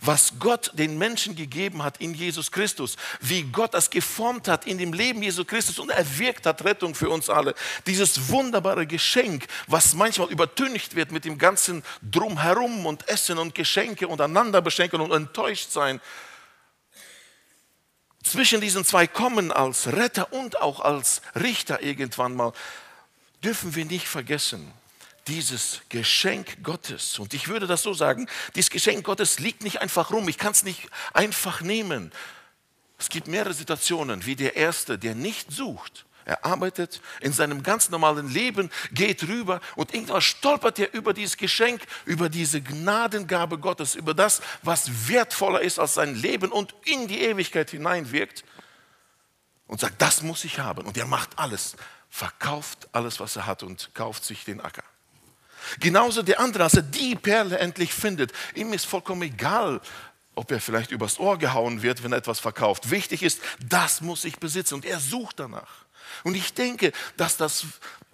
was 0.00 0.34
Gott 0.38 0.70
den 0.74 0.98
Menschen 0.98 1.34
gegeben 1.34 1.82
hat 1.82 2.00
in 2.00 2.14
Jesus 2.14 2.50
Christus, 2.50 2.96
wie 3.20 3.42
Gott 3.42 3.74
das 3.74 3.90
geformt 3.90 4.48
hat 4.48 4.66
in 4.66 4.78
dem 4.78 4.92
Leben 4.92 5.22
Jesus 5.22 5.46
Christus 5.46 5.78
und 5.78 5.90
erwirkt 5.90 6.46
hat 6.46 6.64
Rettung 6.64 6.94
für 6.94 7.10
uns 7.10 7.30
alle. 7.30 7.54
Dieses 7.86 8.28
wunderbare 8.28 8.86
Geschenk, 8.86 9.46
was 9.66 9.94
manchmal 9.94 10.30
übertüncht 10.30 10.94
wird 10.94 11.12
mit 11.12 11.24
dem 11.24 11.38
ganzen 11.38 11.82
Drumherum 12.02 12.86
und 12.86 13.08
Essen 13.08 13.38
und 13.38 13.54
Geschenke 13.54 14.08
und 14.08 14.20
einander 14.20 14.60
beschenken 14.60 15.00
und 15.00 15.12
enttäuscht 15.12 15.70
sein. 15.70 16.00
Zwischen 18.22 18.60
diesen 18.60 18.84
zwei 18.84 19.06
kommen 19.06 19.52
als 19.52 19.86
Retter 19.92 20.32
und 20.32 20.60
auch 20.60 20.80
als 20.80 21.22
Richter 21.34 21.82
irgendwann 21.82 22.34
mal, 22.34 22.52
dürfen 23.42 23.74
wir 23.74 23.84
nicht 23.84 24.08
vergessen 24.08 24.72
dieses 25.28 25.82
Geschenk 25.88 26.62
Gottes. 26.62 27.18
Und 27.18 27.34
ich 27.34 27.48
würde 27.48 27.66
das 27.66 27.82
so 27.82 27.94
sagen, 27.94 28.28
dieses 28.54 28.70
Geschenk 28.70 29.04
Gottes 29.04 29.38
liegt 29.38 29.62
nicht 29.62 29.80
einfach 29.80 30.10
rum. 30.10 30.28
Ich 30.28 30.38
kann 30.38 30.52
es 30.52 30.62
nicht 30.62 30.88
einfach 31.12 31.60
nehmen. 31.60 32.12
Es 32.98 33.08
gibt 33.08 33.28
mehrere 33.28 33.54
Situationen, 33.54 34.26
wie 34.26 34.34
der 34.34 34.56
Erste, 34.56 34.98
der 34.98 35.14
nicht 35.14 35.52
sucht. 35.52 36.04
Er 36.24 36.44
arbeitet 36.44 37.00
in 37.20 37.32
seinem 37.32 37.62
ganz 37.62 37.88
normalen 37.88 38.28
Leben, 38.28 38.70
geht 38.92 39.26
rüber 39.26 39.62
und 39.76 39.94
irgendwann 39.94 40.20
stolpert 40.20 40.78
er 40.78 40.92
über 40.92 41.14
dieses 41.14 41.38
Geschenk, 41.38 41.80
über 42.04 42.28
diese 42.28 42.60
Gnadengabe 42.60 43.58
Gottes, 43.58 43.94
über 43.94 44.12
das, 44.12 44.42
was 44.62 45.08
wertvoller 45.08 45.62
ist 45.62 45.78
als 45.78 45.94
sein 45.94 46.14
Leben 46.14 46.52
und 46.52 46.74
in 46.84 47.08
die 47.08 47.22
Ewigkeit 47.22 47.70
hineinwirkt 47.70 48.44
und 49.68 49.80
sagt, 49.80 50.02
das 50.02 50.22
muss 50.22 50.44
ich 50.44 50.58
haben. 50.58 50.86
Und 50.86 50.98
er 50.98 51.06
macht 51.06 51.38
alles, 51.38 51.76
verkauft 52.10 52.88
alles, 52.92 53.20
was 53.20 53.36
er 53.36 53.46
hat 53.46 53.62
und 53.62 53.94
kauft 53.94 54.22
sich 54.22 54.44
den 54.44 54.60
Acker. 54.60 54.84
Genauso 55.80 56.22
der 56.22 56.40
andere, 56.40 56.64
als 56.64 56.74
er 56.74 56.82
die 56.82 57.16
Perle 57.16 57.58
endlich 57.58 57.92
findet, 57.92 58.32
ihm 58.54 58.72
ist 58.72 58.86
vollkommen 58.86 59.22
egal, 59.22 59.80
ob 60.34 60.50
er 60.52 60.60
vielleicht 60.60 60.92
übers 60.92 61.18
Ohr 61.18 61.36
gehauen 61.36 61.82
wird, 61.82 62.02
wenn 62.02 62.12
er 62.12 62.18
etwas 62.18 62.40
verkauft. 62.40 62.90
Wichtig 62.90 63.22
ist, 63.22 63.40
das 63.68 64.00
muss 64.00 64.24
ich 64.24 64.38
besitzen 64.38 64.74
und 64.74 64.84
er 64.84 65.00
sucht 65.00 65.40
danach. 65.40 65.86
Und 66.22 66.36
ich 66.36 66.54
denke, 66.54 66.92
dass 67.16 67.36
das 67.36 67.66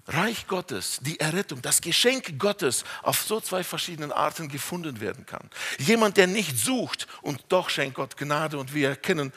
Reich 0.07 0.47
Gottes, 0.47 0.99
die 1.01 1.19
Errettung, 1.19 1.63
das 1.63 1.81
Geschenk 1.81 2.39
Gottes 2.39 2.85
auf 3.03 3.23
so 3.23 3.41
zwei 3.41 3.65
verschiedenen 3.65 4.13
Arten 4.13 4.49
gefunden 4.49 5.01
werden 5.01 5.25
kann. 5.25 5.49
Jemand, 5.79 6.19
der 6.19 6.27
nicht 6.27 6.59
sucht 6.59 7.07
und 7.23 7.43
doch 7.49 7.71
schenkt 7.71 7.95
Gott 7.95 8.17
Gnade 8.17 8.59
und 8.59 8.75
wir 8.75 8.91
erkennen, 8.91 9.33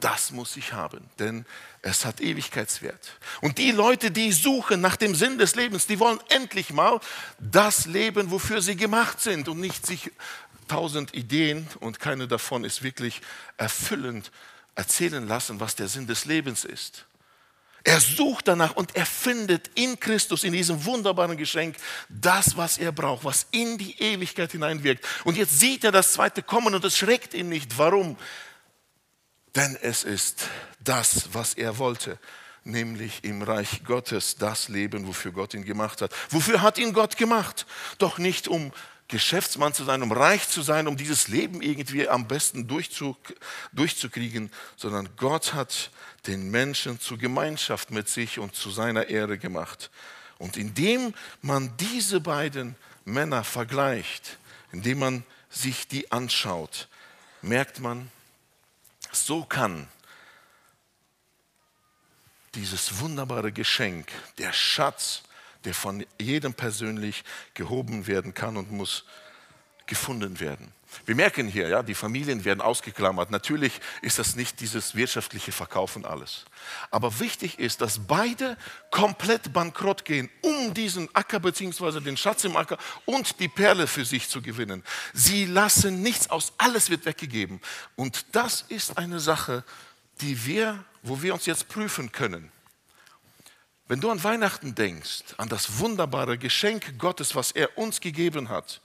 das 0.00 0.30
muss 0.30 0.56
ich 0.56 0.72
haben, 0.72 1.08
denn 1.18 1.44
es 1.82 2.04
hat 2.04 2.20
Ewigkeitswert. 2.20 3.12
Und 3.40 3.58
die 3.58 3.70
Leute, 3.70 4.10
die 4.10 4.32
suchen 4.32 4.80
nach 4.80 4.96
dem 4.96 5.14
Sinn 5.14 5.38
des 5.38 5.54
Lebens, 5.54 5.86
die 5.86 5.98
wollen 5.98 6.20
endlich 6.28 6.72
mal 6.72 7.00
das 7.38 7.86
leben, 7.86 8.30
wofür 8.30 8.60
sie 8.60 8.76
gemacht 8.76 9.20
sind 9.20 9.48
und 9.48 9.60
nicht 9.60 9.86
sich 9.86 10.10
tausend 10.68 11.14
Ideen 11.14 11.68
und 11.80 11.98
keine 11.98 12.28
davon 12.28 12.64
ist 12.64 12.82
wirklich 12.82 13.20
erfüllend 13.56 14.30
erzählen 14.74 15.26
lassen, 15.26 15.60
was 15.60 15.74
der 15.74 15.88
Sinn 15.88 16.06
des 16.06 16.24
Lebens 16.24 16.64
ist. 16.64 17.06
Er 17.82 17.98
sucht 17.98 18.46
danach 18.46 18.76
und 18.76 18.94
er 18.94 19.06
findet 19.06 19.70
in 19.74 19.98
Christus, 19.98 20.44
in 20.44 20.52
diesem 20.52 20.84
wunderbaren 20.84 21.36
Geschenk, 21.36 21.76
das, 22.08 22.56
was 22.56 22.76
er 22.76 22.92
braucht, 22.92 23.24
was 23.24 23.46
in 23.52 23.78
die 23.78 23.98
Ewigkeit 24.00 24.52
hineinwirkt. 24.52 25.04
Und 25.24 25.36
jetzt 25.36 25.58
sieht 25.58 25.84
er 25.84 25.92
das 25.92 26.12
zweite 26.12 26.42
kommen 26.42 26.74
und 26.74 26.84
es 26.84 26.98
schreckt 26.98 27.32
ihn 27.32 27.48
nicht. 27.48 27.78
Warum? 27.78 28.18
Denn 29.54 29.76
es 29.82 30.04
ist 30.04 30.48
das, 30.78 31.30
was 31.32 31.54
er 31.54 31.78
wollte, 31.78 32.18
nämlich 32.64 33.24
im 33.24 33.42
Reich 33.42 33.82
Gottes 33.84 34.36
das 34.36 34.68
Leben, 34.68 35.06
wofür 35.06 35.32
Gott 35.32 35.54
ihn 35.54 35.64
gemacht 35.64 36.02
hat. 36.02 36.12
Wofür 36.30 36.62
hat 36.62 36.78
ihn 36.78 36.92
Gott 36.92 37.16
gemacht? 37.16 37.66
Doch 37.98 38.18
nicht 38.18 38.48
um 38.48 38.72
Geschäftsmann 39.08 39.74
zu 39.74 39.84
sein, 39.84 40.02
um 40.02 40.12
reich 40.12 40.48
zu 40.48 40.62
sein, 40.62 40.86
um 40.86 40.96
dieses 40.96 41.26
Leben 41.28 41.62
irgendwie 41.62 42.08
am 42.08 42.28
besten 42.28 42.68
durchzukriegen, 42.68 44.52
sondern 44.76 45.08
Gott 45.16 45.52
hat 45.52 45.90
den 46.26 46.50
Menschen 46.50 47.00
zur 47.00 47.18
Gemeinschaft 47.18 47.90
mit 47.90 48.08
sich 48.08 48.38
und 48.38 48.54
zu 48.54 48.70
seiner 48.70 49.08
Ehre 49.08 49.36
gemacht. 49.36 49.90
Und 50.38 50.56
indem 50.56 51.12
man 51.42 51.76
diese 51.78 52.20
beiden 52.20 52.76
Männer 53.04 53.42
vergleicht, 53.42 54.38
indem 54.70 55.00
man 55.00 55.24
sich 55.50 55.88
die 55.88 56.12
anschaut, 56.12 56.86
merkt 57.42 57.80
man, 57.80 58.12
so 59.26 59.44
kann 59.44 59.88
dieses 62.54 63.00
wunderbare 63.00 63.52
Geschenk, 63.52 64.10
der 64.38 64.52
Schatz, 64.52 65.22
der 65.64 65.74
von 65.74 66.04
jedem 66.20 66.54
persönlich 66.54 67.24
gehoben 67.54 68.06
werden 68.06 68.34
kann 68.34 68.56
und 68.56 68.72
muss 68.72 69.04
gefunden 69.86 70.40
werden. 70.40 70.72
Wir 71.06 71.14
merken 71.14 71.48
hier, 71.48 71.68
ja, 71.68 71.82
die 71.82 71.94
Familien 71.94 72.44
werden 72.44 72.60
ausgeklammert. 72.60 73.30
Natürlich 73.30 73.80
ist 74.02 74.18
das 74.18 74.36
nicht 74.36 74.60
dieses 74.60 74.94
wirtschaftliche 74.94 75.52
Verkaufen 75.52 76.04
alles. 76.04 76.44
Aber 76.90 77.20
wichtig 77.20 77.58
ist, 77.58 77.80
dass 77.80 78.06
beide 78.06 78.56
komplett 78.90 79.52
bankrott 79.52 80.04
gehen, 80.04 80.30
um 80.42 80.74
diesen 80.74 81.08
Acker 81.14 81.40
bzw. 81.40 82.00
den 82.00 82.16
Schatz 82.16 82.44
im 82.44 82.56
Acker 82.56 82.78
und 83.06 83.40
die 83.40 83.48
Perle 83.48 83.86
für 83.86 84.04
sich 84.04 84.28
zu 84.28 84.42
gewinnen. 84.42 84.84
Sie 85.12 85.46
lassen 85.46 86.02
nichts 86.02 86.28
aus, 86.30 86.52
alles 86.58 86.90
wird 86.90 87.06
weggegeben. 87.06 87.60
Und 87.96 88.26
das 88.32 88.62
ist 88.68 88.98
eine 88.98 89.20
Sache, 89.20 89.64
die 90.20 90.44
wir, 90.44 90.84
wo 91.02 91.22
wir 91.22 91.34
uns 91.34 91.46
jetzt 91.46 91.68
prüfen 91.68 92.12
können. 92.12 92.52
Wenn 93.88 94.00
du 94.00 94.10
an 94.10 94.22
Weihnachten 94.22 94.74
denkst, 94.76 95.22
an 95.36 95.48
das 95.48 95.78
wunderbare 95.78 96.38
Geschenk 96.38 96.96
Gottes, 96.98 97.34
was 97.34 97.50
er 97.50 97.76
uns 97.76 98.00
gegeben 98.00 98.48
hat, 98.48 98.80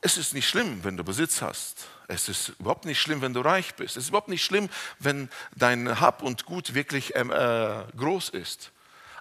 es 0.00 0.16
ist 0.16 0.34
nicht 0.34 0.48
schlimm, 0.48 0.84
wenn 0.84 0.96
du 0.96 1.04
Besitz 1.04 1.42
hast. 1.42 1.88
Es 2.06 2.28
ist 2.28 2.50
überhaupt 2.60 2.84
nicht 2.84 3.00
schlimm, 3.00 3.20
wenn 3.20 3.34
du 3.34 3.40
reich 3.40 3.74
bist. 3.74 3.96
Es 3.96 4.04
ist 4.04 4.08
überhaupt 4.10 4.28
nicht 4.28 4.44
schlimm, 4.44 4.68
wenn 4.98 5.28
dein 5.56 6.00
Hab 6.00 6.22
und 6.22 6.46
Gut 6.46 6.74
wirklich 6.74 7.14
ähm, 7.16 7.30
äh, 7.30 7.84
groß 7.96 8.30
ist. 8.30 8.70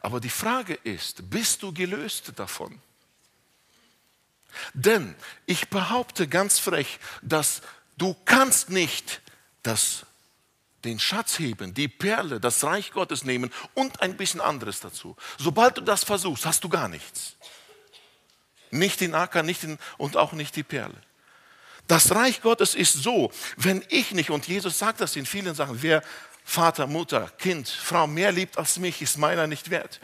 Aber 0.02 0.20
die 0.20 0.30
Frage 0.30 0.76
ist, 0.76 1.30
bist 1.30 1.64
du 1.64 1.74
gelöst 1.74 2.34
davon? 2.38 2.80
Denn 4.74 5.16
ich 5.46 5.70
behaupte 5.70 6.28
ganz 6.28 6.60
frech, 6.60 7.00
dass 7.22 7.62
du 7.98 8.16
kannst 8.26 8.70
nicht 8.70 9.22
das, 9.64 10.06
den 10.84 11.00
Schatz 11.00 11.40
heben, 11.40 11.74
die 11.74 11.88
Perle, 11.88 12.40
das 12.40 12.64
Reich 12.64 12.92
Gottes 12.92 13.24
nehmen 13.24 13.52
und 13.74 14.02
ein 14.02 14.16
bisschen 14.16 14.42
anderes 14.42 14.80
dazu. 14.80 15.16
Sobald 15.38 15.78
du 15.78 15.82
das 15.82 16.04
versuchst, 16.04 16.46
hast 16.46 16.64
du 16.64 16.70
gar 16.70 16.88
nichts. 16.88 17.36
Nicht 18.78 19.02
den 19.02 19.16
Acker 19.16 19.44
nicht 19.44 19.64
den, 19.64 19.78
und 19.98 20.18
auch 20.18 20.34
nicht 20.34 20.56
die 20.56 20.64
Perle. 20.64 20.96
Das 21.88 22.14
Reich 22.14 22.42
Gottes 22.42 22.76
ist 22.76 22.94
so, 22.94 23.32
wenn 23.56 23.84
ich 23.90 24.12
nicht, 24.12 24.30
und 24.30 24.48
Jesus 24.48 24.78
sagt 24.78 25.00
das 25.00 25.16
in 25.16 25.26
vielen 25.26 25.56
Sachen, 25.56 25.82
wer 25.82 26.04
Vater, 26.44 26.88
Mutter, 26.88 27.32
Kind, 27.38 27.68
Frau 27.68 28.08
mehr 28.08 28.32
liebt 28.32 28.58
als 28.58 28.78
mich, 28.78 29.02
ist 29.02 29.18
meiner 29.18 29.48
nicht 29.48 29.70
wert. 29.70 30.00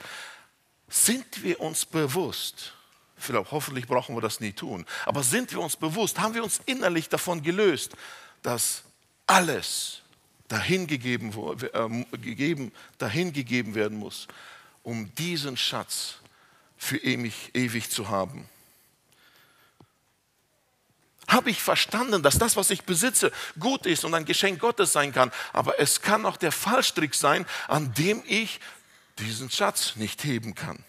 Sind 0.89 1.43
wir 1.43 1.59
uns 1.59 1.85
bewusst, 1.85 2.73
vielleicht, 3.17 3.51
hoffentlich 3.51 3.87
brauchen 3.87 4.15
wir 4.15 4.21
das 4.21 4.39
nie 4.39 4.53
tun, 4.53 4.85
aber 5.05 5.23
sind 5.23 5.51
wir 5.51 5.59
uns 5.59 5.75
bewusst, 5.75 6.19
haben 6.19 6.33
wir 6.33 6.43
uns 6.43 6.61
innerlich 6.65 7.09
davon 7.09 7.41
gelöst, 7.41 7.93
dass 8.41 8.83
alles 9.25 10.01
dahingegeben, 10.47 11.31
äh, 11.73 12.17
gegeben, 12.17 12.71
dahingegeben 12.97 13.75
werden 13.75 13.97
muss, 13.97 14.27
um 14.83 15.13
diesen 15.15 15.57
Schatz 15.57 16.15
für 16.77 16.97
ewig, 16.97 17.51
ewig 17.53 17.89
zu 17.89 18.09
haben. 18.09 18.49
Habe 21.33 21.49
ich 21.49 21.61
verstanden, 21.61 22.21
dass 22.21 22.37
das, 22.37 22.55
was 22.55 22.69
ich 22.69 22.83
besitze, 22.83 23.31
gut 23.59 23.87
ist 23.87 24.05
und 24.05 24.13
ein 24.13 24.25
Geschenk 24.25 24.59
Gottes 24.59 24.93
sein 24.93 25.11
kann, 25.11 25.31
aber 25.51 25.79
es 25.79 26.01
kann 26.01 26.27
auch 26.27 26.37
der 26.37 26.51
Fallstrick 26.51 27.15
sein, 27.15 27.47
an 27.67 27.91
dem 27.95 28.21
ich 28.27 28.59
diesen 29.17 29.49
Schatz 29.49 29.95
nicht 29.95 30.23
heben 30.23 30.53
kann. 30.53 30.85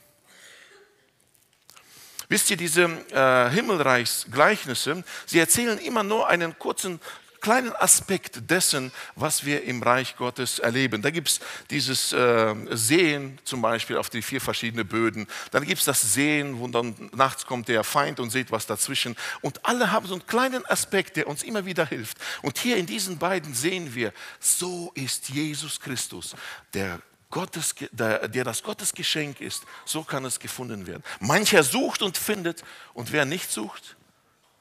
Wisst 2.28 2.50
ihr, 2.50 2.58
diese 2.58 2.84
äh, 3.10 3.50
Himmelreichsgleichnisse, 3.50 5.02
sie 5.24 5.38
erzählen 5.38 5.78
immer 5.78 6.02
nur 6.02 6.28
einen 6.28 6.58
kurzen 6.58 7.00
kleinen 7.44 7.76
Aspekt 7.76 8.50
dessen, 8.50 8.90
was 9.16 9.44
wir 9.44 9.64
im 9.64 9.82
Reich 9.82 10.16
Gottes 10.16 10.60
erleben. 10.60 11.02
Da 11.02 11.10
gibt 11.10 11.28
es 11.28 11.40
dieses 11.68 12.10
äh, 12.14 12.54
Sehen 12.70 13.38
zum 13.44 13.60
Beispiel 13.60 13.98
auf 13.98 14.08
die 14.08 14.22
vier 14.22 14.40
verschiedenen 14.40 14.88
Böden. 14.88 15.26
Dann 15.50 15.66
gibt 15.66 15.80
es 15.80 15.84
das 15.84 16.14
Sehen, 16.14 16.58
wo 16.58 16.66
dann 16.68 17.10
nachts 17.14 17.44
kommt 17.44 17.68
der 17.68 17.84
Feind 17.84 18.18
und 18.18 18.30
sieht 18.30 18.50
was 18.50 18.64
dazwischen. 18.66 19.14
Und 19.42 19.66
alle 19.66 19.92
haben 19.92 20.06
so 20.06 20.14
einen 20.14 20.26
kleinen 20.26 20.64
Aspekt, 20.64 21.18
der 21.18 21.26
uns 21.26 21.42
immer 21.42 21.66
wieder 21.66 21.84
hilft. 21.84 22.16
Und 22.40 22.56
hier 22.56 22.78
in 22.78 22.86
diesen 22.86 23.18
beiden 23.18 23.52
sehen 23.52 23.94
wir, 23.94 24.14
so 24.40 24.90
ist 24.94 25.28
Jesus 25.28 25.78
Christus, 25.78 26.34
der 26.72 26.98
Gottes, 27.28 27.74
der, 27.92 28.26
der 28.26 28.44
das 28.44 28.62
Gottesgeschenk 28.62 29.42
ist, 29.42 29.64
so 29.84 30.02
kann 30.02 30.24
es 30.24 30.40
gefunden 30.40 30.86
werden. 30.86 31.02
Mancher 31.20 31.62
sucht 31.62 32.00
und 32.00 32.16
findet 32.16 32.64
und 32.94 33.12
wer 33.12 33.26
nicht 33.26 33.52
sucht, 33.52 33.96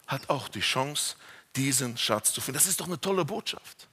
hat 0.05 0.29
auch 0.29 0.49
die 0.49 0.59
Chance, 0.59 1.15
diesen 1.55 1.97
Schatz 1.97 2.33
zu 2.33 2.41
finden. 2.41 2.57
Das 2.57 2.67
ist 2.67 2.79
doch 2.79 2.87
eine 2.87 2.99
tolle 2.99 3.25
Botschaft. 3.25 3.87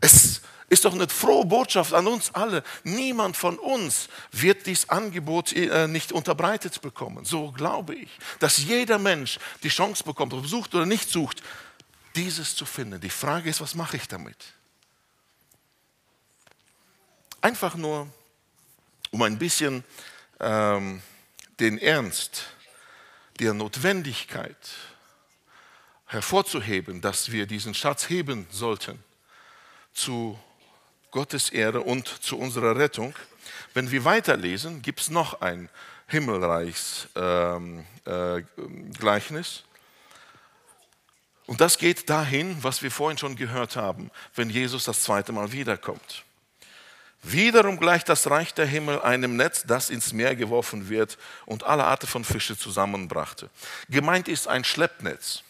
Es 0.00 0.40
ist 0.68 0.84
doch 0.84 0.94
eine 0.94 1.08
frohe 1.08 1.44
Botschaft 1.44 1.92
an 1.92 2.06
uns 2.06 2.34
alle. 2.34 2.62
Niemand 2.82 3.36
von 3.36 3.58
uns 3.58 4.08
wird 4.30 4.66
dieses 4.66 4.88
Angebot 4.88 5.52
äh, 5.52 5.86
nicht 5.86 6.12
unterbreitet 6.12 6.80
bekommen. 6.80 7.24
So 7.24 7.52
glaube 7.52 7.94
ich, 7.94 8.08
dass 8.38 8.56
jeder 8.56 8.98
Mensch 8.98 9.38
die 9.62 9.68
Chance 9.68 10.02
bekommt, 10.02 10.32
ob 10.32 10.46
sucht 10.46 10.74
oder 10.74 10.86
nicht 10.86 11.10
sucht, 11.10 11.42
dieses 12.16 12.56
zu 12.56 12.64
finden. 12.64 13.00
Die 13.00 13.10
Frage 13.10 13.50
ist, 13.50 13.60
was 13.60 13.74
mache 13.74 13.96
ich 13.96 14.08
damit? 14.08 14.36
Einfach 17.42 17.74
nur, 17.74 18.08
um 19.10 19.20
ein 19.22 19.38
bisschen 19.38 19.84
ähm, 20.40 21.02
den 21.60 21.78
Ernst 21.78 22.44
der 23.40 23.52
Notwendigkeit 23.52 24.56
hervorzuheben, 26.12 27.00
dass 27.00 27.32
wir 27.32 27.46
diesen 27.46 27.74
Schatz 27.74 28.08
heben 28.08 28.46
sollten 28.50 29.02
zu 29.94 30.38
Gottes 31.10 31.50
Ehre 31.50 31.80
und 31.80 32.06
zu 32.06 32.38
unserer 32.38 32.76
Rettung. 32.76 33.14
Wenn 33.74 33.90
wir 33.90 34.04
weiterlesen, 34.04 34.82
gibt 34.82 35.00
es 35.00 35.10
noch 35.10 35.40
ein 35.40 35.68
Himmelreichsgleichnis. 36.06 37.14
Ähm, 37.16 37.84
äh, 38.06 38.42
und 41.46 41.60
das 41.60 41.78
geht 41.78 42.08
dahin, 42.08 42.56
was 42.62 42.82
wir 42.82 42.90
vorhin 42.90 43.18
schon 43.18 43.36
gehört 43.36 43.76
haben, 43.76 44.10
wenn 44.34 44.48
Jesus 44.48 44.84
das 44.84 45.02
zweite 45.02 45.32
Mal 45.32 45.52
wiederkommt. 45.52 46.24
Wiederum 47.22 47.78
gleicht 47.78 48.08
das 48.08 48.28
Reich 48.30 48.52
der 48.54 48.66
Himmel 48.66 49.00
einem 49.00 49.36
Netz, 49.36 49.64
das 49.66 49.90
ins 49.90 50.12
Meer 50.12 50.34
geworfen 50.34 50.88
wird 50.88 51.18
und 51.46 51.62
alle 51.64 51.84
Arten 51.84 52.06
von 52.06 52.24
Fische 52.24 52.56
zusammenbrachte. 52.56 53.48
Gemeint 53.88 54.28
ist 54.28 54.48
ein 54.48 54.64
Schleppnetz. 54.64 55.42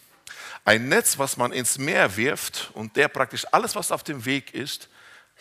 Ein 0.65 0.89
Netz, 0.89 1.17
was 1.17 1.37
man 1.37 1.51
ins 1.51 1.77
Meer 1.77 2.15
wirft 2.15 2.71
und 2.73 2.95
der 2.95 3.07
praktisch 3.07 3.45
alles, 3.51 3.75
was 3.75 3.91
auf 3.91 4.03
dem 4.03 4.25
Weg 4.25 4.53
ist, 4.53 4.89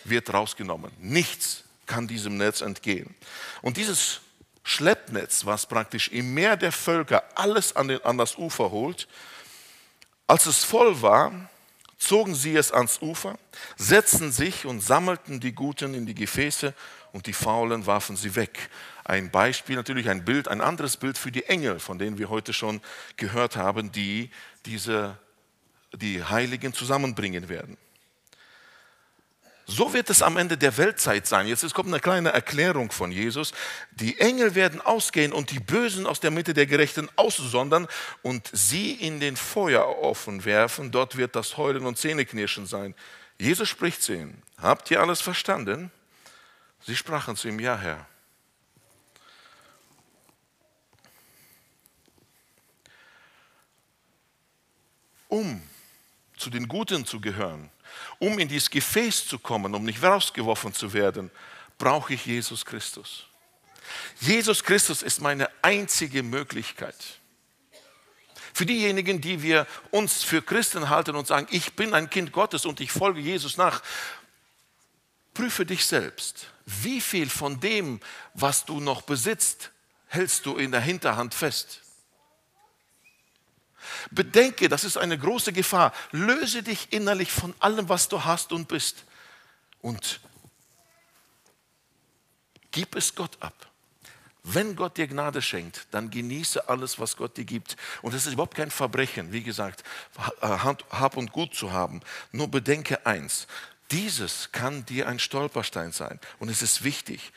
wird 0.04 0.32
rausgenommen. 0.32 0.90
Nichts 0.98 1.64
kann 1.86 2.08
diesem 2.08 2.36
Netz 2.36 2.60
entgehen. 2.60 3.14
Und 3.60 3.76
dieses 3.76 4.20
Schleppnetz, 4.64 5.44
was 5.44 5.66
praktisch 5.66 6.08
im 6.08 6.34
Meer 6.34 6.56
der 6.56 6.72
Völker 6.72 7.24
alles 7.34 7.74
an, 7.74 7.88
den, 7.88 8.04
an 8.04 8.18
das 8.18 8.36
Ufer 8.36 8.70
holt, 8.70 9.08
als 10.26 10.46
es 10.46 10.64
voll 10.64 11.02
war, 11.02 11.32
zogen 11.98 12.34
sie 12.34 12.56
es 12.56 12.72
ans 12.72 13.00
Ufer, 13.00 13.38
setzten 13.76 14.32
sich 14.32 14.66
und 14.66 14.80
sammelten 14.80 15.40
die 15.40 15.52
Guten 15.52 15.94
in 15.94 16.06
die 16.06 16.14
Gefäße 16.14 16.74
und 17.12 17.26
die 17.26 17.32
Faulen 17.32 17.86
warfen 17.86 18.16
sie 18.16 18.34
weg. 18.34 18.70
Ein 19.04 19.30
Beispiel, 19.30 19.76
natürlich 19.76 20.08
ein 20.08 20.24
Bild, 20.24 20.48
ein 20.48 20.60
anderes 20.60 20.96
Bild 20.96 21.18
für 21.18 21.30
die 21.30 21.44
Engel, 21.44 21.78
von 21.78 21.98
denen 21.98 22.18
wir 22.18 22.28
heute 22.28 22.52
schon 22.52 22.80
gehört 23.16 23.56
haben, 23.56 23.92
die 23.92 24.30
diese, 24.66 25.18
die 25.92 26.22
Heiligen 26.22 26.72
zusammenbringen 26.72 27.48
werden. 27.48 27.76
So 29.66 29.94
wird 29.94 30.10
es 30.10 30.22
am 30.22 30.36
Ende 30.36 30.58
der 30.58 30.76
Weltzeit 30.76 31.26
sein. 31.26 31.46
Jetzt 31.46 31.72
kommt 31.72 31.88
eine 31.88 32.00
kleine 32.00 32.30
Erklärung 32.30 32.90
von 32.90 33.12
Jesus. 33.12 33.52
Die 33.92 34.18
Engel 34.18 34.54
werden 34.54 34.80
ausgehen 34.80 35.32
und 35.32 35.50
die 35.50 35.60
Bösen 35.60 36.06
aus 36.06 36.20
der 36.20 36.30
Mitte 36.30 36.52
der 36.52 36.66
Gerechten 36.66 37.08
aussondern 37.16 37.86
und 38.22 38.50
sie 38.52 38.92
in 38.92 39.20
den 39.20 39.36
Feuerofen 39.36 40.44
werfen. 40.44 40.90
Dort 40.90 41.16
wird 41.16 41.36
das 41.36 41.56
Heulen 41.56 41.86
und 41.86 41.96
Zähneknirschen 41.96 42.66
sein. 42.66 42.94
Jesus 43.38 43.68
spricht 43.68 44.02
zu 44.02 44.12
ihnen. 44.12 44.42
Habt 44.58 44.90
ihr 44.90 45.00
alles 45.00 45.20
verstanden? 45.20 45.90
Sie 46.84 46.96
sprachen 46.96 47.36
zu 47.36 47.48
ihm, 47.48 47.60
ja 47.60 47.78
Herr. 47.78 48.06
Um 55.32 55.62
zu 56.36 56.50
den 56.50 56.68
Guten 56.68 57.06
zu 57.06 57.18
gehören, 57.18 57.70
um 58.18 58.38
in 58.38 58.48
dieses 58.48 58.68
Gefäß 58.68 59.26
zu 59.28 59.38
kommen, 59.38 59.74
um 59.74 59.82
nicht 59.82 60.02
rausgeworfen 60.02 60.74
zu 60.74 60.92
werden, 60.92 61.30
brauche 61.78 62.12
ich 62.12 62.26
Jesus 62.26 62.66
Christus. 62.66 63.24
Jesus 64.20 64.62
Christus 64.62 65.02
ist 65.02 65.22
meine 65.22 65.48
einzige 65.62 66.22
Möglichkeit. 66.22 66.96
Für 68.52 68.66
diejenigen, 68.66 69.22
die 69.22 69.40
wir 69.40 69.66
uns 69.90 70.22
für 70.22 70.42
Christen 70.42 70.90
halten 70.90 71.16
und 71.16 71.26
sagen, 71.26 71.46
ich 71.50 71.72
bin 71.72 71.94
ein 71.94 72.10
Kind 72.10 72.32
Gottes 72.32 72.66
und 72.66 72.78
ich 72.82 72.92
folge 72.92 73.20
Jesus 73.20 73.56
nach, 73.56 73.82
prüfe 75.32 75.64
dich 75.64 75.86
selbst. 75.86 76.48
Wie 76.66 77.00
viel 77.00 77.30
von 77.30 77.58
dem, 77.58 78.00
was 78.34 78.66
du 78.66 78.80
noch 78.80 79.00
besitzt, 79.00 79.70
hältst 80.08 80.44
du 80.44 80.58
in 80.58 80.72
der 80.72 80.82
Hinterhand 80.82 81.32
fest? 81.32 81.80
Bedenke, 84.10 84.68
das 84.68 84.84
ist 84.84 84.96
eine 84.96 85.18
große 85.18 85.52
Gefahr. 85.52 85.92
Löse 86.10 86.62
dich 86.62 86.92
innerlich 86.92 87.32
von 87.32 87.54
allem, 87.58 87.88
was 87.88 88.08
du 88.08 88.24
hast 88.24 88.52
und 88.52 88.68
bist 88.68 89.04
und 89.80 90.20
gib 92.70 92.96
es 92.96 93.14
Gott 93.14 93.36
ab. 93.40 93.68
Wenn 94.44 94.74
Gott 94.74 94.96
dir 94.96 95.06
Gnade 95.06 95.40
schenkt, 95.40 95.86
dann 95.92 96.10
genieße 96.10 96.68
alles, 96.68 96.98
was 96.98 97.16
Gott 97.16 97.36
dir 97.36 97.44
gibt. 97.44 97.76
Und 98.02 98.12
es 98.12 98.26
ist 98.26 98.32
überhaupt 98.32 98.56
kein 98.56 98.72
Verbrechen, 98.72 99.32
wie 99.32 99.42
gesagt, 99.42 99.84
Hab 100.40 101.16
und 101.16 101.30
Gut 101.30 101.54
zu 101.54 101.70
haben. 101.70 102.00
Nur 102.32 102.48
bedenke 102.48 103.06
eins, 103.06 103.46
dieses 103.92 104.50
kann 104.50 104.84
dir 104.84 105.06
ein 105.06 105.20
Stolperstein 105.20 105.92
sein. 105.92 106.18
Und 106.40 106.48
es 106.48 106.60
ist 106.62 106.82
wichtig, 106.82 107.32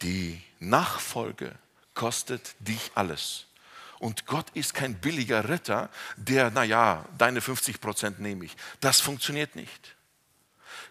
die 0.00 0.42
Nachfolge 0.58 1.54
kostet 1.94 2.56
dich 2.58 2.90
alles. 2.96 3.46
Und 4.02 4.26
Gott 4.26 4.50
ist 4.54 4.74
kein 4.74 4.96
billiger 4.96 5.48
Retter, 5.48 5.88
der, 6.16 6.50
naja, 6.50 7.04
deine 7.18 7.40
50 7.40 7.80
Prozent 7.80 8.18
nehme 8.18 8.44
ich. 8.44 8.56
Das 8.80 9.00
funktioniert 9.00 9.54
nicht. 9.54 9.94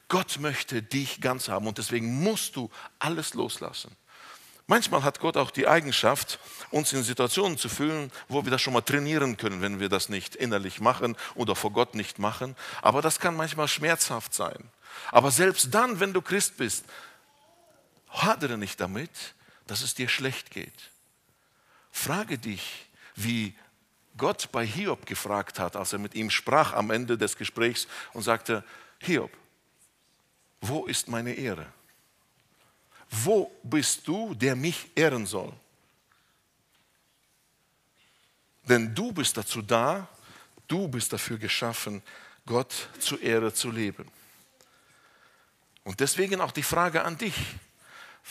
Gott 0.07 0.39
möchte 0.39 0.81
dich 0.81 1.19
ganz 1.19 1.49
haben 1.49 1.67
und 1.67 1.77
deswegen 1.77 2.23
musst 2.23 2.55
du 2.55 2.69
alles 2.99 3.33
loslassen. 3.33 3.93
Manchmal 4.65 5.03
hat 5.03 5.19
Gott 5.19 5.35
auch 5.35 5.51
die 5.51 5.67
Eigenschaft, 5.67 6.39
uns 6.69 6.93
in 6.93 7.03
Situationen 7.03 7.57
zu 7.57 7.67
fühlen, 7.67 8.13
wo 8.29 8.45
wir 8.45 8.51
das 8.51 8.61
schon 8.61 8.71
mal 8.71 8.79
trainieren 8.79 9.35
können, 9.35 9.61
wenn 9.61 9.81
wir 9.81 9.89
das 9.89 10.07
nicht 10.07 10.37
innerlich 10.37 10.79
machen 10.79 11.17
oder 11.35 11.53
vor 11.53 11.73
Gott 11.73 11.95
nicht 11.95 12.17
machen. 12.17 12.55
Aber 12.81 13.01
das 13.01 13.19
kann 13.19 13.35
manchmal 13.35 13.67
schmerzhaft 13.67 14.33
sein. 14.33 14.71
Aber 15.11 15.31
selbst 15.31 15.73
dann, 15.73 15.99
wenn 15.99 16.13
du 16.13 16.21
Christ 16.21 16.55
bist, 16.55 16.85
hadere 18.07 18.57
nicht 18.57 18.79
damit, 18.79 19.11
dass 19.67 19.81
es 19.81 19.95
dir 19.95 20.07
schlecht 20.07 20.49
geht. 20.49 20.91
Frage 21.91 22.37
dich, 22.37 22.87
wie 23.23 23.55
Gott 24.17 24.49
bei 24.51 24.65
Hiob 24.65 25.05
gefragt 25.05 25.59
hat, 25.59 25.75
als 25.75 25.93
er 25.93 25.99
mit 25.99 26.15
ihm 26.15 26.29
sprach 26.29 26.73
am 26.73 26.91
Ende 26.91 27.17
des 27.17 27.37
Gesprächs 27.37 27.87
und 28.13 28.23
sagte, 28.23 28.63
Hiob, 28.99 29.31
wo 30.61 30.85
ist 30.85 31.07
meine 31.07 31.33
Ehre? 31.33 31.65
Wo 33.09 33.51
bist 33.63 34.07
du, 34.07 34.33
der 34.33 34.55
mich 34.55 34.89
ehren 34.95 35.25
soll? 35.25 35.51
Denn 38.63 38.93
du 38.93 39.11
bist 39.11 39.35
dazu 39.35 39.61
da, 39.61 40.07
du 40.67 40.87
bist 40.87 41.11
dafür 41.11 41.37
geschaffen, 41.37 42.01
Gott 42.45 42.89
zu 42.99 43.17
Ehre 43.17 43.53
zu 43.53 43.71
leben. 43.71 44.09
Und 45.83 45.99
deswegen 45.99 46.41
auch 46.41 46.51
die 46.51 46.63
Frage 46.63 47.03
an 47.03 47.17
dich. 47.17 47.35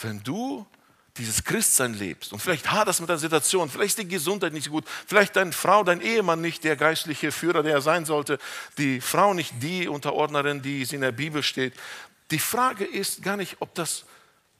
Wenn 0.00 0.22
du 0.22 0.66
dieses 1.20 1.44
Christsein 1.44 1.94
lebst 1.94 2.33
und 2.33 2.40
vielleicht 2.40 2.72
haderst 2.72 3.00
mit 3.00 3.09
der 3.09 3.18
Situation, 3.18 3.70
vielleicht 3.70 3.98
ist 3.98 3.98
die 3.98 4.09
Gesundheit 4.09 4.52
nicht 4.52 4.64
so 4.64 4.70
gut, 4.70 4.85
vielleicht 5.06 5.37
deine 5.37 5.52
Frau, 5.52 5.85
dein 5.85 6.00
Ehemann 6.00 6.40
nicht 6.40 6.64
der 6.64 6.76
geistliche 6.76 7.30
Führer, 7.30 7.62
der 7.62 7.74
er 7.74 7.80
sein 7.80 8.04
sollte, 8.04 8.38
die 8.78 9.00
Frau 9.00 9.35
nicht 9.35 9.54
die 9.62 9.87
Unterordnerin, 9.87 10.62
die 10.62 10.83
es 10.83 10.92
in 10.92 11.02
der 11.02 11.12
Bibel 11.12 11.42
steht. 11.42 11.74
Die 12.30 12.38
Frage 12.38 12.85
ist 12.85 13.22
gar 13.22 13.37
nicht, 13.37 13.59
ob 13.61 13.74
das, 13.74 14.04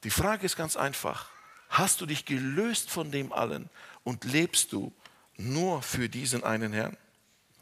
die 0.05 0.11
Frage 0.11 0.47
ist 0.47 0.57
ganz 0.57 0.77
einfach. 0.77 1.29
Hast 1.69 2.01
du 2.01 2.07
dich 2.07 2.25
gelöst 2.25 2.91
von 2.91 3.11
dem 3.11 3.33
allen 3.33 3.69
und 4.05 4.25
lebst 4.25 4.73
du 4.73 4.93
nur 5.37 5.83
für 5.83 6.09
diesen 6.09 6.45
einen 6.45 6.73
Herrn? 6.73 6.97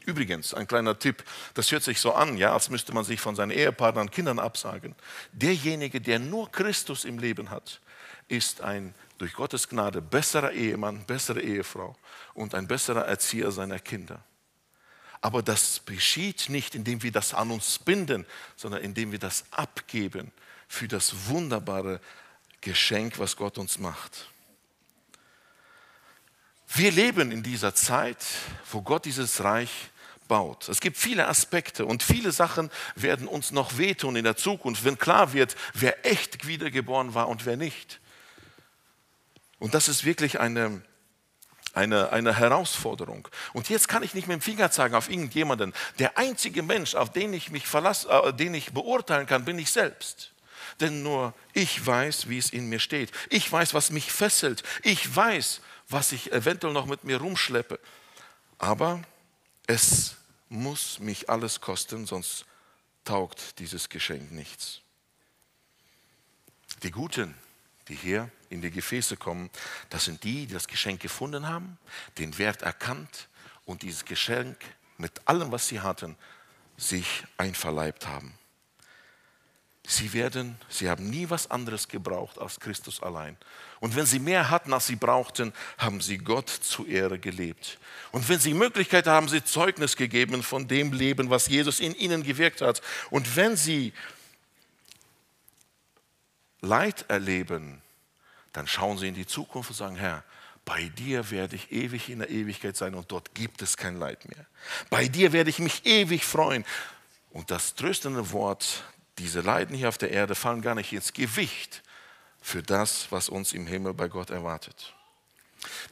Übrigens, 0.05 0.53
ein 0.55 0.67
kleiner 0.67 0.97
Tipp, 0.97 1.23
das 1.53 1.71
hört 1.71 1.83
sich 1.83 1.99
so 1.99 2.13
an, 2.13 2.37
ja, 2.37 2.53
als 2.53 2.69
müsste 2.69 2.93
man 2.93 3.03
sich 3.03 3.21
von 3.21 3.35
seinen 3.35 3.51
Ehepartnern 3.51 4.07
und 4.07 4.11
Kindern 4.11 4.39
absagen. 4.39 4.95
Derjenige, 5.31 6.01
der 6.01 6.17
nur 6.17 6.51
Christus 6.51 7.05
im 7.05 7.19
Leben 7.19 7.51
hat, 7.51 7.79
ist 8.29 8.61
ein 8.61 8.93
durch 9.17 9.33
Gottes 9.33 9.67
Gnade 9.67 10.01
besserer 10.01 10.53
Ehemann, 10.53 11.05
bessere 11.05 11.41
Ehefrau 11.41 11.95
und 12.33 12.55
ein 12.55 12.67
besserer 12.67 13.05
Erzieher 13.05 13.51
seiner 13.51 13.79
Kinder. 13.79 14.23
Aber 15.21 15.43
das 15.43 15.81
geschieht 15.85 16.47
nicht, 16.49 16.75
indem 16.75 17.03
wir 17.03 17.11
das 17.11 17.33
an 17.33 17.51
uns 17.51 17.79
binden, 17.79 18.25
sondern 18.55 18.81
indem 18.81 19.11
wir 19.11 19.19
das 19.19 19.43
abgeben 19.51 20.31
für 20.67 20.87
das 20.87 21.27
wunderbare 21.27 21.99
Geschenk, 22.61 23.19
was 23.19 23.35
Gott 23.35 23.57
uns 23.57 23.79
macht. 23.79 24.29
Wir 26.73 26.91
leben 26.91 27.31
in 27.31 27.43
dieser 27.43 27.75
Zeit, 27.75 28.23
wo 28.71 28.81
Gott 28.81 29.05
dieses 29.05 29.43
Reich 29.43 29.89
baut. 30.27 30.69
Es 30.69 30.79
gibt 30.79 30.95
viele 30.95 31.27
Aspekte 31.27 31.85
und 31.85 32.03
viele 32.03 32.31
Sachen 32.31 32.69
werden 32.95 33.27
uns 33.27 33.51
noch 33.51 33.77
wehtun 33.77 34.15
in 34.15 34.23
der 34.23 34.37
Zukunft, 34.37 34.85
wenn 34.85 34.97
klar 34.97 35.33
wird, 35.33 35.55
wer 35.73 36.05
echt 36.05 36.47
wiedergeboren 36.47 37.15
war 37.15 37.27
und 37.27 37.45
wer 37.45 37.57
nicht. 37.57 37.99
Und 39.59 39.73
das 39.73 39.87
ist 39.87 40.05
wirklich 40.05 40.39
eine, 40.39 40.81
eine, 41.73 42.11
eine 42.11 42.35
Herausforderung. 42.35 43.27
Und 43.53 43.69
jetzt 43.69 43.87
kann 43.87 44.03
ich 44.03 44.13
nicht 44.13 44.27
mit 44.27 44.35
dem 44.35 44.41
Finger 44.41 44.71
zeigen 44.71 44.95
auf 44.95 45.09
irgendjemanden. 45.09 45.73
Der 45.99 46.17
einzige 46.17 46.63
Mensch, 46.63 46.95
auf 46.95 47.11
den 47.11 47.33
ich 47.33 47.51
mich 47.51 47.67
verlasse, 47.67 48.09
äh, 48.09 48.33
den 48.33 48.53
ich 48.53 48.73
beurteilen 48.73 49.27
kann, 49.27 49.45
bin 49.45 49.59
ich 49.59 49.71
selbst. 49.71 50.31
Denn 50.79 51.03
nur 51.03 51.33
ich 51.53 51.85
weiß, 51.85 52.29
wie 52.29 52.37
es 52.37 52.51
in 52.51 52.69
mir 52.69 52.79
steht. 52.79 53.11
Ich 53.29 53.51
weiß, 53.51 53.73
was 53.73 53.91
mich 53.91 54.11
fesselt. 54.11 54.63
Ich 54.83 55.13
weiß, 55.13 55.61
was 55.89 56.11
ich 56.11 56.31
eventuell 56.31 56.73
noch 56.73 56.85
mit 56.85 57.03
mir 57.03 57.17
rumschleppe. 57.17 57.79
Aber 58.57 59.01
es 59.67 60.15
muss 60.47 60.99
mich 60.99 61.29
alles 61.29 61.61
kosten, 61.61 62.05
sonst 62.05 62.45
taugt 63.03 63.59
dieses 63.59 63.89
Geschenk 63.89 64.31
nichts. 64.31 64.81
Die 66.83 66.91
Guten, 66.91 67.35
die 67.89 67.95
hier 67.95 68.29
in 68.49 68.61
die 68.61 68.71
Gefäße 68.71 69.17
kommen, 69.17 69.49
das 69.89 70.05
sind 70.05 70.23
die, 70.23 70.45
die 70.45 70.53
das 70.53 70.67
Geschenk 70.67 71.01
gefunden 71.01 71.47
haben, 71.47 71.77
den 72.17 72.37
Wert 72.37 72.61
erkannt 72.61 73.27
und 73.65 73.81
dieses 73.81 74.05
Geschenk 74.05 74.57
mit 74.97 75.27
allem, 75.27 75.51
was 75.51 75.67
sie 75.67 75.81
hatten, 75.81 76.15
sich 76.77 77.23
einverleibt 77.37 78.07
haben. 78.07 78.33
Sie 79.87 80.13
werden, 80.13 80.55
sie 80.69 80.87
haben 80.87 81.09
nie 81.09 81.31
was 81.31 81.49
anderes 81.49 81.87
gebraucht 81.87 82.37
als 82.37 82.59
Christus 82.59 83.01
allein. 83.01 83.35
Und 83.79 83.95
wenn 83.95 84.05
sie 84.05 84.19
mehr 84.19 84.51
hatten, 84.51 84.71
als 84.71 84.85
sie 84.85 84.95
brauchten, 84.95 85.51
haben 85.79 85.99
sie 85.99 86.19
Gott 86.19 86.47
zu 86.47 86.85
Ehre 86.85 87.17
gelebt. 87.17 87.79
Und 88.11 88.29
wenn 88.29 88.39
sie 88.39 88.53
Möglichkeit 88.53 89.07
haben, 89.07 89.27
sie 89.27 89.43
Zeugnis 89.43 89.95
gegeben 89.95 90.43
von 90.43 90.67
dem 90.67 90.93
Leben, 90.93 91.31
was 91.31 91.47
Jesus 91.47 91.79
in 91.79 91.95
ihnen 91.95 92.21
gewirkt 92.21 92.61
hat. 92.61 92.83
Und 93.09 93.35
wenn 93.35 93.57
sie 93.57 93.93
Leid 96.61 97.05
erleben, 97.07 97.81
dann 98.53 98.67
schauen 98.67 98.97
sie 98.97 99.07
in 99.07 99.15
die 99.15 99.27
Zukunft 99.27 99.69
und 99.69 99.75
sagen, 99.75 99.95
Herr, 99.95 100.23
bei 100.65 100.89
dir 100.89 101.31
werde 101.31 101.55
ich 101.55 101.71
ewig 101.71 102.09
in 102.09 102.19
der 102.19 102.29
Ewigkeit 102.29 102.75
sein 102.75 102.93
und 102.93 103.11
dort 103.11 103.33
gibt 103.33 103.61
es 103.61 103.77
kein 103.77 103.97
Leid 103.97 104.27
mehr. 104.29 104.45
Bei 104.89 105.07
dir 105.07 105.33
werde 105.33 105.49
ich 105.49 105.59
mich 105.59 105.85
ewig 105.85 106.25
freuen. 106.25 106.65
Und 107.31 107.51
das 107.51 107.75
tröstende 107.75 108.31
Wort, 108.31 108.83
diese 109.17 109.41
Leiden 109.41 109.75
hier 109.75 109.89
auf 109.89 109.97
der 109.97 110.11
Erde 110.11 110.35
fallen 110.35 110.61
gar 110.61 110.75
nicht 110.75 110.93
ins 110.93 111.13
Gewicht 111.13 111.83
für 112.41 112.63
das, 112.63 113.11
was 113.11 113.29
uns 113.29 113.53
im 113.53 113.67
Himmel 113.67 113.93
bei 113.93 114.07
Gott 114.07 114.29
erwartet. 114.29 114.93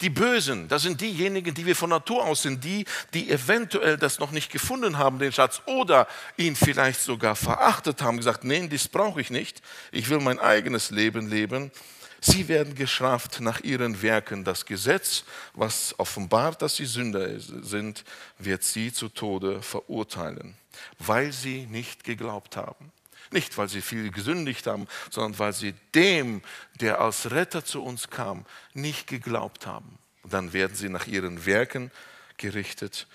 Die 0.01 0.09
Bösen, 0.09 0.67
das 0.67 0.83
sind 0.83 1.01
diejenigen, 1.01 1.53
die 1.53 1.65
wir 1.65 1.75
von 1.75 1.89
Natur 1.89 2.25
aus 2.25 2.43
sind, 2.43 2.63
die, 2.63 2.85
die 3.13 3.29
eventuell 3.29 3.97
das 3.97 4.19
noch 4.19 4.31
nicht 4.31 4.51
gefunden 4.51 4.97
haben, 4.97 5.19
den 5.19 5.31
Schatz, 5.31 5.61
oder 5.65 6.07
ihn 6.37 6.55
vielleicht 6.55 7.01
sogar 7.01 7.35
verachtet 7.35 8.01
haben, 8.01 8.17
gesagt, 8.17 8.43
nein, 8.43 8.69
das 8.69 8.87
brauche 8.87 9.19
ich 9.21 9.29
nicht, 9.29 9.61
ich 9.91 10.09
will 10.09 10.19
mein 10.19 10.39
eigenes 10.39 10.91
Leben 10.91 11.29
leben. 11.29 11.71
Sie 12.19 12.47
werden 12.47 12.73
gestraft 12.73 13.41
nach 13.41 13.61
ihren 13.61 14.01
Werken. 14.01 14.43
Das 14.43 14.65
Gesetz, 14.65 15.23
was 15.53 15.93
offenbart, 15.99 16.61
dass 16.61 16.75
sie 16.75 16.85
Sünder 16.85 17.39
sind, 17.39 18.03
wird 18.39 18.63
sie 18.63 18.91
zu 18.91 19.09
Tode 19.09 19.61
verurteilen, 19.61 20.55
weil 20.97 21.31
sie 21.31 21.67
nicht 21.67 22.03
geglaubt 22.03 22.57
haben. 22.57 22.91
Nicht, 23.31 23.57
weil 23.57 23.67
sie 23.67 23.81
viel 23.81 24.11
gesündigt 24.11 24.67
haben, 24.67 24.87
sondern 25.09 25.37
weil 25.39 25.53
sie 25.53 25.73
dem, 25.93 26.41
der 26.75 27.01
als 27.01 27.31
Retter 27.31 27.63
zu 27.65 27.83
uns 27.83 28.09
kam, 28.09 28.45
nicht 28.73 29.07
geglaubt 29.07 29.65
haben. 29.65 29.97
Und 30.23 30.33
dann 30.33 30.53
werden 30.53 30.75
sie 30.75 30.89
nach 30.89 31.07
ihren 31.07 31.45
Werken 31.45 31.91
gerichtet 32.37 33.07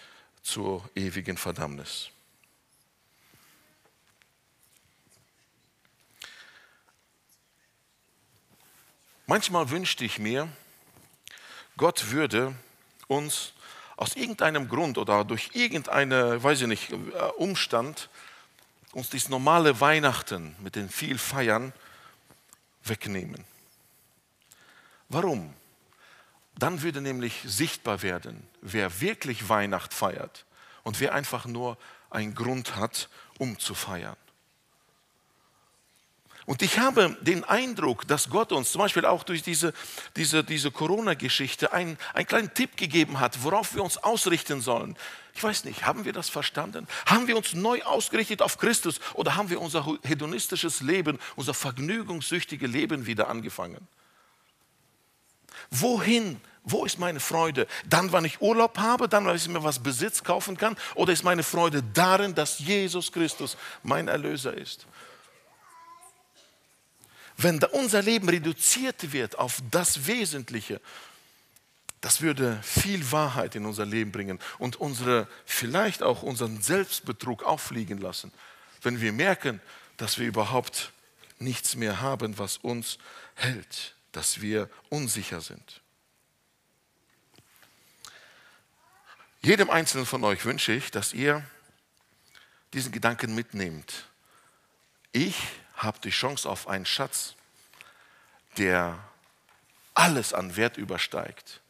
zur 0.43 0.89
ewigen 0.95 1.37
Verdammnis. 1.37 2.11
Manchmal 9.27 9.71
wünschte 9.71 10.05
ich 10.05 10.19
mir, 10.19 10.49
Gott 11.77 12.11
würde 12.11 12.55
uns 13.07 13.53
aus 13.97 14.17
irgendeinem 14.17 14.69
Grund 14.69 14.99
oder 14.99 15.25
durch 15.25 15.51
irgendeinen, 15.55 16.43
weiß 16.43 16.63
ich 16.63 16.67
nicht, 16.67 16.91
äh, 16.91 16.97
Umstand 17.37 18.09
uns 18.93 19.11
dieses 19.11 19.29
normale 19.29 19.81
Weihnachten 19.81 20.55
mit 20.61 20.77
den 20.77 20.89
viel 20.89 21.19
Feiern 21.19 21.73
wegnehmen. 22.85 23.45
Warum? 25.09 25.55
Dann 26.57 26.83
würde 26.83 27.01
nämlich 27.01 27.43
sichtbar 27.45 28.03
werden, 28.03 28.47
wer 28.61 29.01
wirklich 29.01 29.49
Weihnacht 29.49 29.95
feiert 29.95 30.45
und 30.83 31.01
wer 31.01 31.15
einfach 31.15 31.47
nur 31.47 31.79
einen 32.11 32.35
Grund 32.35 32.77
hat, 32.77 33.09
um 33.39 33.59
zu 33.59 33.75
feiern. 33.75 34.17
Und 36.45 36.63
ich 36.63 36.79
habe 36.79 37.17
den 37.21 37.45
Eindruck, 37.45 38.07
dass 38.09 38.29
Gott 38.29 38.51
uns 38.51 38.73
zum 38.73 38.81
Beispiel 38.81 39.05
auch 39.05 39.23
durch 39.23 39.43
diese, 39.43 39.73
diese, 40.17 40.43
diese 40.43 40.73
Corona-Geschichte 40.73 41.73
einen, 41.73 41.97
einen 42.15 42.27
kleinen 42.27 42.53
Tipp 42.53 42.77
gegeben 42.77 43.21
hat, 43.21 43.45
worauf 43.45 43.75
wir 43.75 43.85
uns 43.85 43.97
ausrichten 43.97 44.61
sollen. 44.61 44.97
Ich 45.35 45.43
weiß 45.43 45.65
nicht, 45.65 45.87
haben 45.87 46.05
wir 46.05 46.13
das 46.13 46.29
verstanden? 46.29 46.89
Haben 47.07 47.29
wir 47.29 47.37
uns 47.37 47.55
neu 47.55 47.83
ausgerichtet 47.83 48.43
auf 48.43 48.59
Christus 48.59 49.01
oder 49.15 49.37
haben 49.37 49.51
wir 49.51 49.61
unser 49.61 49.87
hedonistisches 50.03 50.81
Leben, 50.81 51.19
unser 51.37 51.55
vergnügungssüchtige 51.55 52.67
Leben 52.67 53.07
wieder 53.07 53.29
angefangen? 53.29 53.87
Wohin? 55.71 56.41
Wo 56.65 56.85
ist 56.85 56.99
meine 56.99 57.19
Freude? 57.19 57.67
Dann, 57.87 58.13
wann 58.13 58.25
ich 58.25 58.41
Urlaub 58.41 58.79
habe, 58.79 59.09
dann, 59.09 59.27
wenn 59.27 59.35
ich 59.35 59.49
mir 59.49 59.65
was 59.65 59.81
Besitz 59.81 60.23
kaufen 60.23 60.57
kann? 60.57 60.77
Oder 60.95 61.13
ist 61.13 61.25
meine 61.25 61.43
Freude 61.43 61.83
darin, 61.83 62.35
dass 62.35 62.59
Jesus 62.61 63.11
Christus 63.11 63.57
mein 63.83 64.07
Erlöser 64.07 64.55
ist? 64.55 64.87
Wenn 67.43 67.63
unser 67.65 68.03
Leben 68.03 68.29
reduziert 68.29 69.13
wird 69.13 69.39
auf 69.39 69.61
das 69.71 70.07
Wesentliche, 70.07 70.81
das 72.01 72.21
würde 72.21 72.61
viel 72.63 73.11
Wahrheit 73.13 73.55
in 73.55 73.67
unser 73.67 73.85
Leben 73.85 74.13
bringen 74.13 74.39
und 74.59 74.77
unsere, 74.77 75.29
vielleicht 75.45 76.03
auch 76.03 76.23
unseren 76.23 76.63
Selbstbetrug 76.63 77.43
auffliegen 77.43 77.99
lassen, 77.99 78.33
wenn 78.83 79.01
wir 79.01 79.13
merken, 79.13 79.61
dass 79.97 80.19
wir 80.19 80.27
überhaupt 80.27 80.93
nichts 81.39 81.77
mehr 81.77 82.01
haben, 82.01 82.39
was 82.39 82.57
uns 82.59 82.99
hält. 83.35 83.95
dass 84.13 84.43
wir 84.43 84.69
unsicher 84.91 85.41
sind. 85.41 85.81
Jedem 89.41 89.71
Einzelnen 89.71 90.07
von 90.07 90.23
euch 90.23 90.45
wünsche 90.45 90.73
ich, 90.73 90.91
dass 90.91 91.15
ihr 91.15 91.43
diesen 92.75 92.93
Gedanken 92.93 93.35
mitnehmt. 93.35 94.05
Ich 95.11 95.35
habe 95.83 95.99
die 96.01 96.11
Chance 96.11 96.49
auf 96.49 96.69
einen 96.69 96.87
Schatz, 96.87 97.35
der 98.57 98.99
alles 99.95 100.33
an 100.33 100.57
Wert 100.57 100.77
übersteigt. 100.77 101.61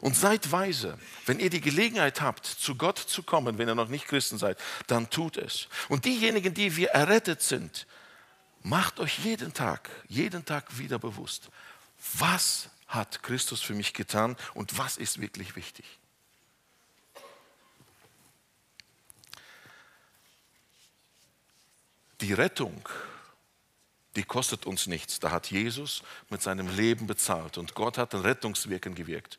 Und 0.00 0.16
seid 0.16 0.50
weise. 0.50 0.98
Wenn 1.26 1.38
ihr 1.38 1.48
die 1.48 1.60
Gelegenheit 1.60 2.20
habt, 2.20 2.44
zu 2.44 2.74
Gott 2.74 2.98
zu 2.98 3.22
kommen, 3.22 3.56
wenn 3.58 3.68
ihr 3.68 3.76
noch 3.76 3.88
nicht 3.88 4.08
Christen 4.08 4.36
seid, 4.36 4.58
dann 4.88 5.10
tut 5.10 5.36
es. 5.36 5.68
Und 5.88 6.04
diejenigen, 6.04 6.54
die 6.54 6.76
wir 6.76 6.90
errettet 6.90 7.40
sind, 7.40 7.86
macht 8.62 8.98
euch 8.98 9.20
jeden 9.20 9.54
Tag, 9.54 9.88
jeden 10.08 10.44
Tag 10.44 10.76
wieder 10.76 10.98
bewusst, 10.98 11.50
was 12.14 12.68
hat 12.88 13.22
Christus 13.22 13.60
für 13.60 13.74
mich 13.74 13.94
getan 13.94 14.36
und 14.54 14.76
was 14.76 14.96
ist 14.96 15.20
wirklich 15.20 15.54
wichtig. 15.54 15.86
Die 22.20 22.32
Rettung, 22.32 22.88
die 24.16 24.24
kostet 24.24 24.66
uns 24.66 24.86
nichts. 24.86 25.20
Da 25.20 25.30
hat 25.30 25.50
Jesus 25.50 26.02
mit 26.28 26.42
seinem 26.42 26.68
Leben 26.76 27.06
bezahlt 27.06 27.58
und 27.58 27.74
Gott 27.74 27.98
hat 27.98 28.14
ein 28.14 28.20
Rettungswirken 28.20 28.94
gewirkt. 28.94 29.38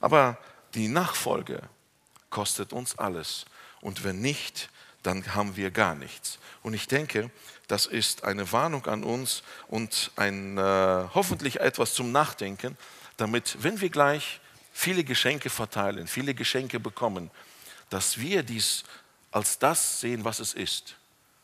Aber 0.00 0.38
die 0.74 0.88
Nachfolge 0.88 1.62
kostet 2.30 2.72
uns 2.72 2.98
alles. 2.98 3.44
Und 3.80 4.02
wenn 4.04 4.20
nicht, 4.20 4.70
dann 5.02 5.34
haben 5.34 5.56
wir 5.56 5.70
gar 5.70 5.94
nichts. 5.94 6.38
Und 6.62 6.74
ich 6.74 6.88
denke, 6.88 7.30
das 7.68 7.86
ist 7.86 8.24
eine 8.24 8.50
Warnung 8.52 8.86
an 8.86 9.04
uns 9.04 9.42
und 9.68 10.10
ein, 10.16 10.58
äh, 10.58 10.60
hoffentlich 11.14 11.60
etwas 11.60 11.94
zum 11.94 12.10
Nachdenken, 12.12 12.76
damit, 13.16 13.62
wenn 13.62 13.80
wir 13.80 13.90
gleich 13.90 14.40
viele 14.72 15.04
Geschenke 15.04 15.50
verteilen, 15.50 16.06
viele 16.06 16.34
Geschenke 16.34 16.80
bekommen, 16.80 17.30
dass 17.90 18.18
wir 18.18 18.42
dies 18.42 18.84
als 19.30 19.58
das 19.58 20.00
sehen, 20.00 20.24
was 20.24 20.40
es 20.40 20.54
ist. 20.54 20.96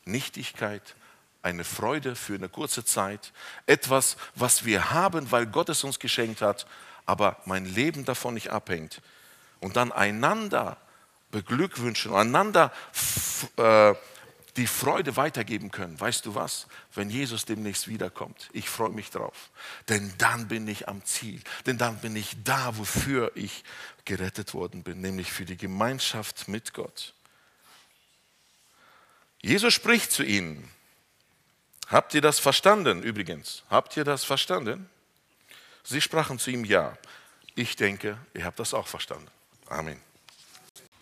Nichtigkeit, 0.05 0.95
eine 1.43 1.65
Freude 1.65 2.17
für 2.17 2.35
eine 2.35 2.49
kurze 2.49 2.85
Zeit, 2.85 3.33
etwas, 3.67 4.17
was 4.35 4.65
wir 4.65 4.91
haben, 4.91 5.31
weil 5.31 5.47
Gott 5.47 5.69
es 5.69 5.85
uns 5.85 5.99
geschenkt 5.99 6.43
hat, 6.43 6.67
aber 7.07 7.37
mein 7.45 7.65
Leben 7.65 8.05
davon 8.05 8.35
nicht 8.35 8.51
abhängt. 8.51 9.01
Und 9.61 9.77
dann 9.77 9.93
einander 9.93 10.77
beglückwünschen, 11.31 12.15
einander 12.15 12.73
äh, 13.57 13.95
die 14.57 14.67
Freude 14.67 15.17
weitergeben 15.17 15.71
können. 15.71 15.99
Weißt 15.99 16.27
du 16.27 16.35
was? 16.35 16.67
Wenn 16.95 17.09
Jesus 17.09 17.45
demnächst 17.45 17.89
wiederkommt, 17.89 18.51
ich 18.53 18.69
freue 18.69 18.91
mich 18.91 19.11
drauf. 19.11 19.51
Denn 19.89 20.13
dann 20.19 20.49
bin 20.49 20.67
ich 20.67 20.89
am 20.89 21.05
Ziel. 21.05 21.41
Denn 21.67 21.79
dann 21.79 21.99
bin 21.99 22.17
ich 22.17 22.37
da, 22.43 22.77
wofür 22.77 23.33
ich 23.37 23.65
gerettet 24.05 24.55
worden 24.55 24.83
bin, 24.83 25.01
nämlich 25.01 25.33
für 25.33 25.45
die 25.45 25.57
Gemeinschaft 25.57 26.49
mit 26.49 26.75
Gott. 26.75 27.15
Jesus 29.41 29.73
spricht 29.73 30.13
zu 30.13 30.23
ihnen. 30.23 30.69
Habt 31.91 32.15
ihr 32.15 32.21
das 32.21 32.39
verstanden 32.39 33.03
übrigens? 33.03 33.65
Habt 33.69 33.97
ihr 33.97 34.05
das 34.05 34.25
verstanden? 34.25 34.89
Sie 35.83 36.01
sprachen 36.01 36.39
zu 36.39 36.51
ihm 36.51 36.65
ja. 36.65 36.97
Ich 37.57 37.75
denke, 37.75 38.17
ihr 38.33 38.45
habt 38.45 38.61
das 38.61 38.75
auch 38.75 38.87
verstanden. 38.87 39.27
Amen. 39.69 40.01